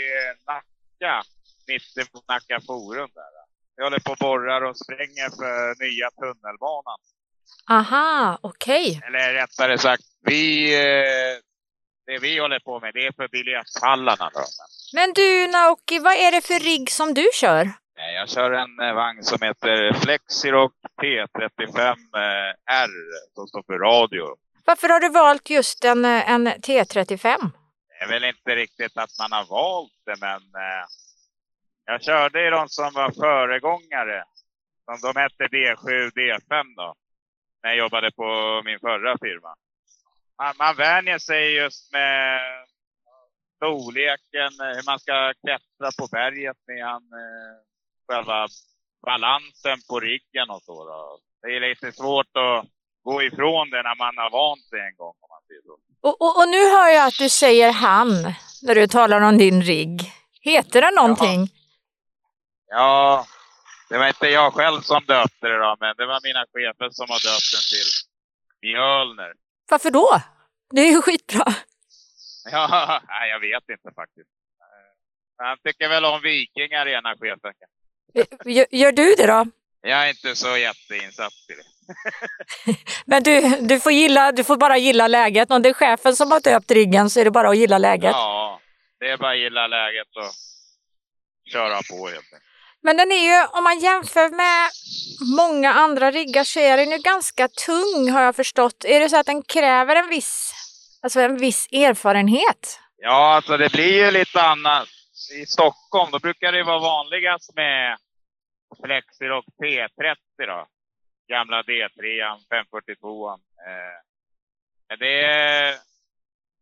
Nacka, 0.47 1.23
mitt 1.67 2.13
på 2.13 2.21
Nacka 2.29 2.61
Forum 2.67 3.11
där. 3.15 3.31
Jag 3.77 3.85
håller 3.85 3.99
på 3.99 4.13
och 4.13 4.19
borrar 4.19 4.63
och 4.63 4.77
spränger 4.77 5.29
för 5.41 5.85
nya 5.85 6.11
tunnelbanan. 6.11 6.99
Aha, 7.71 8.39
okej. 8.41 8.91
Okay. 8.91 9.09
Eller 9.09 9.33
rättare 9.33 9.79
sagt, 9.79 10.03
vi, 10.23 10.75
eh, 10.75 11.37
det 12.07 12.19
vi 12.19 12.39
håller 12.39 12.59
på 12.59 12.81
med 12.81 12.95
det 12.95 13.07
är 13.07 13.13
för 13.13 13.29
biljetthallarna. 13.29 14.31
Då. 14.35 14.45
Men 14.93 15.13
du 15.13 15.47
Naoki, 15.47 15.99
vad 15.99 16.15
är 16.15 16.33
det 16.33 16.41
för 16.41 16.59
rigg 16.59 16.91
som 16.91 17.15
du 17.15 17.29
kör? 17.35 17.73
Jag 18.15 18.29
kör 18.29 18.51
en 18.51 18.81
eh, 18.81 18.95
vagn 18.95 19.25
som 19.25 19.43
heter 19.43 19.93
Flexirock 19.93 20.73
T35R 21.03 22.89
som 23.35 23.47
står 23.47 23.63
för 23.63 23.79
radio. 23.79 24.37
Varför 24.65 24.89
har 24.89 25.01
du 25.01 25.09
valt 25.09 25.51
just 25.51 25.85
en, 25.85 26.05
eh, 26.05 26.31
en 26.31 26.49
T35? 26.49 27.39
Det 27.89 28.05
är 28.05 28.09
väl 28.09 28.25
inte 28.25 28.57
riktigt 28.57 28.97
att 28.97 29.11
man 29.19 29.33
har 29.33 29.45
valt 29.45 29.93
det, 30.07 30.17
men 30.21 30.41
eh, 30.41 30.85
jag 31.85 32.03
körde 32.03 32.47
i 32.47 32.51
de 32.51 32.69
som 32.69 32.93
var 32.95 33.11
föregångare. 33.11 34.25
Som 34.85 35.13
de 35.13 35.21
hette 35.21 35.45
D7, 35.45 36.11
D5 36.11 36.65
då. 36.77 36.95
När 37.63 37.71
jag 37.71 37.79
jobbade 37.79 38.11
på 38.13 38.63
min 38.65 38.79
förra 38.81 39.19
firma. 39.19 39.55
Man, 40.39 40.55
man 40.59 40.77
vänjer 40.77 41.19
sig 41.19 41.55
just 41.55 41.93
med 41.93 42.41
storleken, 43.57 44.53
hur 44.59 44.87
man 44.87 44.99
ska 44.99 45.35
klättra 45.45 45.91
på 45.99 46.07
berget 46.13 46.57
med 46.67 46.85
han, 46.85 47.03
själva 48.11 48.49
balansen 49.07 49.79
på 49.89 50.01
riggen 50.01 50.51
och 50.51 50.63
så. 50.63 50.85
Då. 50.85 51.19
Det 51.43 51.57
är 51.57 51.61
lite 51.61 51.93
svårt 51.93 52.37
att 52.37 52.67
gå 53.03 53.23
ifrån 53.23 53.71
det 53.71 53.83
när 53.83 53.97
man 53.97 54.15
har 54.17 54.31
vant 54.31 54.65
sig 54.69 54.81
en 54.81 54.97
gång. 54.97 55.15
Om 55.21 55.29
man 55.35 55.43
säger 55.47 55.63
så. 55.63 55.75
Och, 56.09 56.17
och, 56.23 56.39
och, 56.39 56.49
nu 56.49 56.71
hör 56.75 56.89
jag 56.89 57.07
att 57.07 57.19
du 57.19 57.29
säger 57.29 57.73
han 57.73 58.09
när 58.63 58.75
du 58.75 58.87
talar 58.87 59.21
om 59.21 59.39
din 59.39 59.63
rigg. 59.63 60.13
Heter 60.41 60.81
den 60.81 60.95
någonting? 60.95 61.41
Ja. 62.67 62.77
ja, 62.77 63.27
det 63.89 63.99
var 63.99 64.07
inte 64.09 64.29
jag 64.29 64.55
själv 64.55 64.81
som 64.81 65.05
döpte 65.05 65.49
det 65.49 65.59
då, 65.59 65.77
men 65.81 65.95
det 65.97 66.07
var 66.07 66.21
mina 66.23 66.45
chefer 66.53 66.91
som 66.91 67.07
har 67.09 67.21
döpt 67.29 67.51
den 67.55 67.65
till 67.73 67.91
Mjölner. 68.63 69.33
Varför 69.71 69.91
då? 69.91 70.21
Det 70.71 70.81
är 70.81 70.93
ju 70.93 71.03
skitbra. 71.03 71.45
Ja, 72.53 73.01
nej, 73.09 73.31
jag 73.31 73.41
vet 73.41 73.69
inte 73.69 73.91
faktiskt. 73.95 74.31
Eh, 74.61 75.47
Han 75.47 75.59
tycker 75.65 75.89
väl 75.89 76.05
om 76.05 76.21
vikingar, 76.23 76.89
ena 76.89 77.15
chefen. 77.17 77.53
Gör, 78.45 78.67
gör 78.71 78.93
du 78.93 79.15
det 79.15 79.27
då? 79.27 79.47
Jag 79.83 80.05
är 80.05 80.09
inte 80.09 80.37
så 80.37 80.57
jätteinsatt 80.57 81.33
i 81.49 81.53
det. 81.53 81.65
Men 83.05 83.23
du, 83.23 83.41
du, 83.61 83.81
får 83.81 83.93
gilla, 83.93 84.33
du 84.33 84.45
får 84.45 84.57
bara 84.57 84.77
gilla 84.79 85.09
läget. 85.09 85.51
Om 85.51 85.63
det 85.63 85.69
är 85.69 85.73
chefen 85.73 86.17
som 86.17 86.31
har 86.31 86.41
döpt 86.41 86.71
riggen 86.71 87.11
så 87.11 87.21
är 87.21 87.25
det 87.25 87.31
bara 87.31 87.49
att 87.49 87.57
gilla 87.57 87.79
läget. 87.79 88.13
Ja, 88.13 88.61
det 89.01 89.11
är 89.11 89.17
bara 89.17 89.33
att 89.33 89.39
gilla 89.39 89.67
läget 89.67 90.17
och 90.17 90.33
köra 91.53 91.83
på 91.91 92.07
helt 92.07 92.17
enkelt. 92.17 92.43
Men 92.83 92.97
den 92.97 93.13
är 93.13 93.25
ju, 93.25 93.47
om 93.47 93.65
man 93.65 93.79
jämför 93.79 94.29
med 94.31 94.71
många 95.37 95.73
andra 95.73 96.11
riggar 96.11 96.45
så 96.45 96.61
är 96.61 96.77
den 96.77 96.91
ju 96.91 96.99
ganska 96.99 97.49
tung 97.49 98.11
har 98.11 98.23
jag 98.23 98.37
förstått. 98.37 98.85
Är 98.85 99.01
det 99.01 99.09
så 99.09 99.17
att 99.17 99.27
den 99.27 99.43
kräver 99.43 99.97
en 99.97 100.09
viss, 100.09 100.53
alltså 101.03 101.21
en 101.21 101.37
viss 101.37 101.69
erfarenhet? 101.73 102.79
Ja, 102.97 103.35
alltså 103.35 103.57
det 103.57 103.73
blir 103.73 104.05
ju 104.05 104.11
lite 104.11 104.43
annat. 104.43 104.89
I 105.29 105.47
Stockholm, 105.47 106.11
då 106.13 106.19
brukar 106.19 106.53
det 106.53 106.63
vara 106.63 106.79
vanligast 106.79 107.55
med 107.55 107.99
Flexirock 108.85 109.45
P30 109.63 110.17
då. 110.37 110.67
Gamla 111.29 111.63
D3, 111.63 112.37
542. 112.51 113.31
Eh, 113.31 113.37
men 114.89 114.99
det 114.99 115.25
är, 115.25 115.75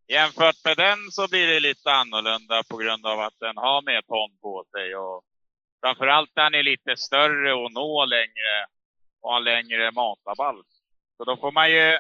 jämfört 0.09 0.65
med 0.65 0.77
den 0.77 1.11
så 1.11 1.29
blir 1.29 1.47
det 1.47 1.61
lite 1.61 1.93
annorlunda 1.93 2.63
på 2.71 2.77
grund 2.77 3.07
av 3.07 3.21
att 3.21 3.39
den 3.41 3.57
har 3.57 3.83
mer 3.83 4.03
ton 4.03 4.39
på 4.41 4.65
sig. 4.71 4.97
Och 4.97 5.25
framförallt 5.81 6.31
den 6.35 6.55
är 6.55 6.63
lite 6.63 6.97
större 6.97 7.53
och 7.55 7.73
når 7.73 8.07
längre 8.07 8.67
och 9.21 9.33
har 9.33 9.41
längre 9.41 9.91
matarbalk. 9.91 10.67
Så 11.17 11.25
då 11.25 11.37
får 11.37 11.53
man 11.53 11.71
ju 11.71 11.99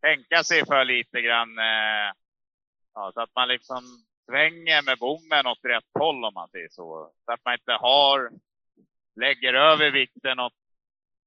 tänka 0.00 0.44
sig 0.44 0.66
för 0.66 0.84
lite 0.84 1.20
grann. 1.20 1.58
Eh, 1.58 2.12
ja, 2.94 3.12
så 3.14 3.20
att 3.20 3.34
man 3.34 3.48
liksom 3.48 4.04
svänger 4.26 4.82
med 4.82 4.98
bommen 4.98 5.46
åt 5.46 5.64
rätt 5.64 5.90
håll 5.98 6.24
om 6.24 6.34
man 6.34 6.48
säger 6.48 6.68
så. 6.68 7.10
Så 7.24 7.32
att 7.32 7.40
man 7.44 7.54
inte 7.54 7.72
har, 7.72 8.30
lägger 9.16 9.54
över 9.54 9.90
vikten 9.90 10.40
åt 10.40 10.52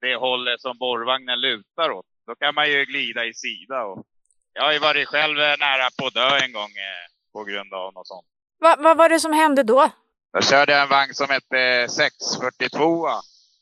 det 0.02 0.16
hållet 0.16 0.62
som 0.62 0.78
borrvagnen 0.78 1.42
lutar 1.42 1.92
åt. 1.92 2.06
Då 2.28 2.36
kan 2.36 2.56
man 2.56 2.70
ju 2.70 2.86
glida 2.86 3.26
i 3.26 3.34
sida. 3.34 3.84
Och 3.86 4.06
jag 4.54 4.64
har 4.64 4.74
ju 4.74 4.80
varit 4.80 5.08
själv 5.08 5.38
nära 5.38 5.90
på 6.00 6.08
att 6.08 6.14
dö 6.14 6.38
en 6.46 6.54
gång 6.54 6.72
eh, 6.88 7.06
på 7.34 7.44
grund 7.44 7.74
av 7.74 7.94
något 7.94 8.08
sånt. 8.08 8.28
Va, 8.60 8.76
vad 8.80 8.98
var 8.98 9.10
det 9.10 9.20
som 9.20 9.34
hände 9.34 9.64
då? 9.64 9.90
Jag 10.32 10.44
körde 10.44 10.76
en 10.76 10.90
vagn 10.90 11.14
som 11.14 11.30
hette 11.30 11.88
642. 11.90 13.08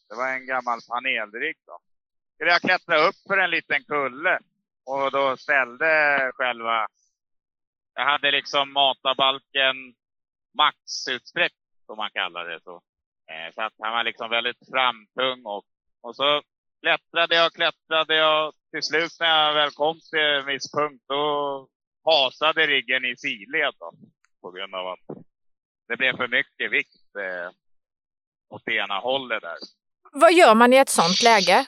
Det 0.10 0.16
var 0.16 0.28
en 0.28 0.46
gammal 0.46 0.80
panelrigg 0.90 1.58
då. 1.66 1.80
Skulle 2.36 2.52
jag 2.52 2.62
klättra 2.62 2.98
upp 3.08 3.16
för 3.28 3.38
en 3.38 3.50
liten 3.50 3.84
kulle 3.84 4.40
och 4.86 5.12
då 5.12 5.38
ställde 5.38 6.32
själva... 6.36 6.88
Jag 7.96 8.06
hade 8.06 8.32
liksom 8.32 8.74
matarbalken 8.74 9.76
maxutsträckt, 10.58 11.56
som 11.86 11.98
man 11.98 12.10
kallar 12.14 12.46
det. 12.46 12.60
Så, 12.64 12.76
eh, 13.32 13.54
så 13.54 13.62
att 13.62 13.74
han 13.80 13.92
var 13.92 14.04
liksom 14.04 14.30
väldigt 14.30 14.70
framtung 14.72 15.46
och, 15.46 15.66
och 16.02 16.16
så 16.16 16.42
klättrade 16.82 17.36
jag, 17.36 17.54
klättrade 17.54 18.16
jag. 18.16 18.54
Till 18.72 18.84
slut 18.84 19.12
när 19.20 19.46
jag 19.46 19.54
väl 19.54 19.72
kom 19.72 20.00
till 20.12 20.20
en 20.20 20.46
viss 20.46 20.72
punkt, 20.72 21.04
då 21.08 21.68
hasade 22.04 22.68
riggen 22.68 23.06
i 23.06 23.18
sidled 23.18 23.74
då, 23.80 23.92
på 24.42 24.52
grund 24.52 24.76
av 24.76 24.88
att 24.88 25.18
det 25.88 25.98
blev 25.98 26.18
för 26.18 26.28
mycket 26.28 26.72
vikt 26.72 27.16
eh, 27.20 27.52
åt 28.50 28.68
ena 28.68 29.00
hållet 29.00 29.42
där. 29.42 29.58
Vad 30.12 30.34
gör 30.34 30.56
man 30.56 30.74
i 30.74 30.78
ett 30.78 30.90
sånt 30.90 31.24
läge? 31.24 31.66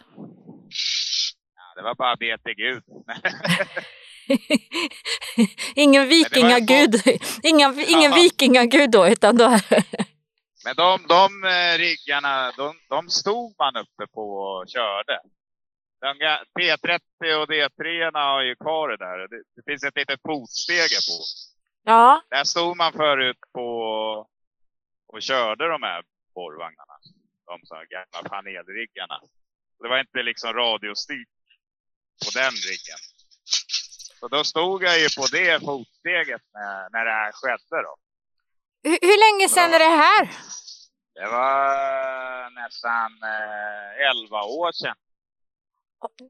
Ja, 1.56 1.74
det 1.76 1.82
var 1.82 1.96
bara 1.96 2.12
att 2.12 2.20
be 2.20 2.38
till 2.38 2.56
Gud. 2.56 2.84
ingen 5.76 6.08
vikingagud, 6.08 6.96
Inga, 7.44 7.74
ingen 7.88 8.12
Ja. 8.12 8.16
vikingagud 8.16 8.92
då, 8.92 9.08
utan 9.08 9.38
då... 9.38 9.50
Men 10.66 10.76
de, 10.76 11.00
de 11.08 11.44
eh, 11.44 11.78
riggarna, 11.78 12.52
de, 12.58 12.80
de 12.90 13.10
stod 13.10 13.56
man 13.60 13.76
uppe 13.76 14.08
på 14.14 14.34
och 14.34 14.68
körde. 14.70 15.20
De, 16.02 16.08
ga- 16.08 16.44
P30 16.60 17.34
och 17.42 17.48
D3 17.50 18.12
har 18.14 18.42
ju 18.42 18.56
kvar 18.56 18.90
det 18.90 18.98
där. 18.98 19.18
Det, 19.28 19.44
det 19.56 19.72
finns 19.72 19.84
ett 19.84 19.96
litet 19.96 20.20
fotstege 20.22 20.98
på. 21.10 21.24
Ja, 21.84 22.22
Där 22.30 22.44
stod 22.44 22.78
man 22.78 22.94
förut 22.94 23.38
på 23.54 23.70
och 25.08 25.22
körde 25.22 25.68
de 25.68 25.84
här 25.84 26.04
borrvagnarna. 26.36 26.94
De 27.46 27.60
så 27.64 27.76
gamla 27.76 28.30
panelriggarna. 28.30 29.20
Det 29.82 29.88
var 29.90 30.00
inte 30.00 30.24
liksom 30.24 30.54
radiostyrt 30.54 31.28
på 32.26 32.40
den 32.40 32.52
riggen. 32.52 33.02
Så 34.20 34.28
då 34.28 34.44
stod 34.44 34.84
jag 34.84 35.00
ju 35.00 35.08
på 35.18 35.26
det 35.32 35.60
fotsteget 35.60 36.42
när, 36.54 36.90
när 36.90 37.06
det 37.06 37.12
här 37.12 37.32
skedde 37.32 37.84
då. 37.84 37.96
hur, 38.84 39.00
hur 39.02 39.20
länge 39.26 39.50
sedan 39.50 39.74
är 39.74 39.80
det 39.80 39.96
här? 40.04 40.32
Det 41.14 41.28
var 41.28 42.50
nästan 42.50 43.12
eh, 43.24 44.10
11 44.26 44.44
år 44.44 44.72
sedan. 44.72 44.96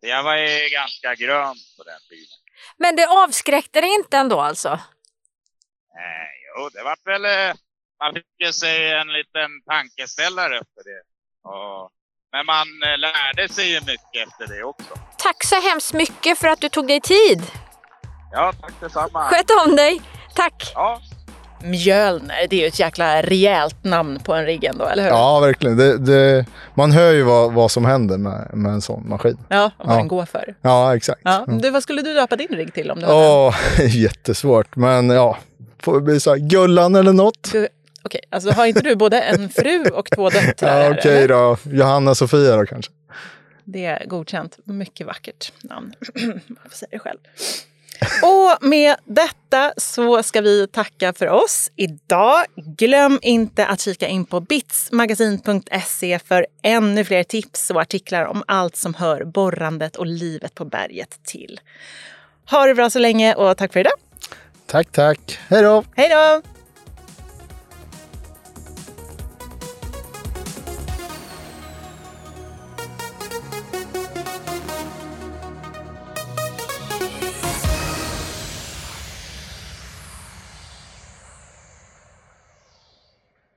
Jag 0.01 0.23
var 0.23 0.35
ju 0.35 0.69
ganska 0.69 1.15
grön 1.15 1.55
på 1.77 1.83
den 1.83 1.99
tiden. 2.09 2.37
Men 2.77 2.95
det 2.95 3.07
avskräckte 3.07 3.81
dig 3.81 3.89
inte 3.93 4.17
ändå 4.17 4.41
alltså? 4.41 4.69
Eh, 4.69 6.29
jo, 6.57 6.69
det 6.69 6.83
var 6.83 6.97
väl... 7.05 7.25
Eh, 7.25 7.55
man 7.99 8.13
fick 8.13 8.25
ju 8.45 8.53
sig 8.53 8.91
en 8.93 9.13
liten 9.13 9.61
tankeställare 9.65 10.59
efter 10.59 10.83
det. 10.83 11.01
Och, 11.49 11.91
men 12.31 12.45
man 12.45 12.67
eh, 12.85 12.97
lärde 12.97 13.49
sig 13.49 13.71
ju 13.71 13.79
mycket 13.79 14.27
efter 14.27 14.47
det 14.47 14.63
också. 14.63 14.93
Tack 15.17 15.43
så 15.43 15.61
hemskt 15.61 15.93
mycket 15.93 16.37
för 16.37 16.47
att 16.47 16.61
du 16.61 16.69
tog 16.69 16.87
dig 16.87 17.01
tid. 17.01 17.41
Ja, 18.31 18.53
tack 18.61 18.73
detsamma. 18.81 19.23
Sköt 19.23 19.45
om 19.67 19.75
dig. 19.75 20.01
Tack. 20.35 20.71
Ja, 20.75 21.01
Mjölner, 21.63 22.47
det 22.49 22.55
är 22.55 22.59
ju 22.61 22.67
ett 22.67 22.79
jäkla 22.79 23.21
rejält 23.21 23.83
namn 23.83 24.19
på 24.23 24.33
en 24.33 24.45
rigg 24.45 24.63
ändå, 24.63 24.85
eller 24.85 25.03
hur? 25.03 25.09
Ja, 25.09 25.39
verkligen. 25.39 25.77
Det, 25.77 25.97
det, 25.97 26.45
man 26.73 26.91
hör 26.91 27.11
ju 27.11 27.23
vad, 27.23 27.53
vad 27.53 27.71
som 27.71 27.85
händer 27.85 28.17
med, 28.17 28.49
med 28.53 28.71
en 28.71 28.81
sån 28.81 29.09
maskin. 29.09 29.37
Ja, 29.49 29.71
vad 29.77 29.93
Ja. 29.93 29.97
den 29.97 30.07
går 30.07 30.25
för. 30.25 30.55
Ja, 30.61 30.95
exakt. 30.95 31.21
Ja. 31.23 31.45
Du, 31.47 31.69
vad 31.69 31.83
skulle 31.83 32.01
du 32.01 32.13
döpa 32.13 32.35
din 32.35 32.47
rigg 32.47 32.73
till 32.73 32.91
om 32.91 32.99
du 32.99 33.05
hade 33.05 33.17
Åh, 33.17 33.55
jättesvårt. 33.87 34.75
Men 34.75 35.09
ja, 35.09 35.37
får 35.83 35.93
det 35.95 36.01
bli 36.01 36.19
så 36.19 36.29
här 36.29 36.37
Gullan 36.37 36.95
eller 36.95 37.13
något? 37.13 37.53
en? 37.53 37.67
Okej, 38.03 38.21
alltså 38.29 38.51
har 38.51 38.65
inte 38.65 38.81
du 38.81 38.95
både 38.95 39.21
en 39.21 39.49
fru 39.49 39.83
och 39.93 40.05
två 40.15 40.29
döttrar? 40.29 40.83
Ja, 40.83 40.91
Okej 40.91 41.17
eller? 41.17 41.27
då. 41.27 41.57
Johanna 41.63 42.15
Sofia 42.15 42.55
då 42.55 42.65
kanske. 42.65 42.91
Det 43.63 43.85
är 43.85 44.05
godkänt. 44.05 44.57
Mycket 44.63 45.07
vackert 45.07 45.51
namn. 45.61 45.93
Jag 46.13 46.41
får 46.69 46.77
säga 46.77 46.89
det 46.91 46.99
själv. 46.99 47.17
Och 48.21 48.67
med 48.67 48.95
detta 49.05 49.73
så 49.77 50.23
ska 50.23 50.41
vi 50.41 50.67
tacka 50.67 51.13
för 51.13 51.27
oss 51.27 51.71
idag. 51.75 52.45
Glöm 52.55 53.19
inte 53.21 53.65
att 53.65 53.81
kika 53.81 54.07
in 54.07 54.25
på 54.25 54.39
bitsmagasin.se 54.39 56.19
för 56.19 56.47
ännu 56.63 57.05
fler 57.05 57.23
tips 57.23 57.69
och 57.71 57.81
artiklar 57.81 58.25
om 58.25 58.43
allt 58.47 58.75
som 58.75 58.93
hör 58.93 59.23
borrandet 59.23 59.95
och 59.95 60.05
livet 60.05 60.55
på 60.55 60.65
berget 60.65 61.19
till. 61.23 61.59
Ha 62.49 62.65
det 62.65 62.75
bra 62.75 62.89
så 62.89 62.99
länge 62.99 63.33
och 63.33 63.57
tack 63.57 63.73
för 63.73 63.79
idag. 63.79 63.93
Tack, 64.65 64.91
tack. 64.91 65.39
Hej 65.49 65.61
då! 65.61 65.83
Hej 65.95 66.09
då! 66.09 66.56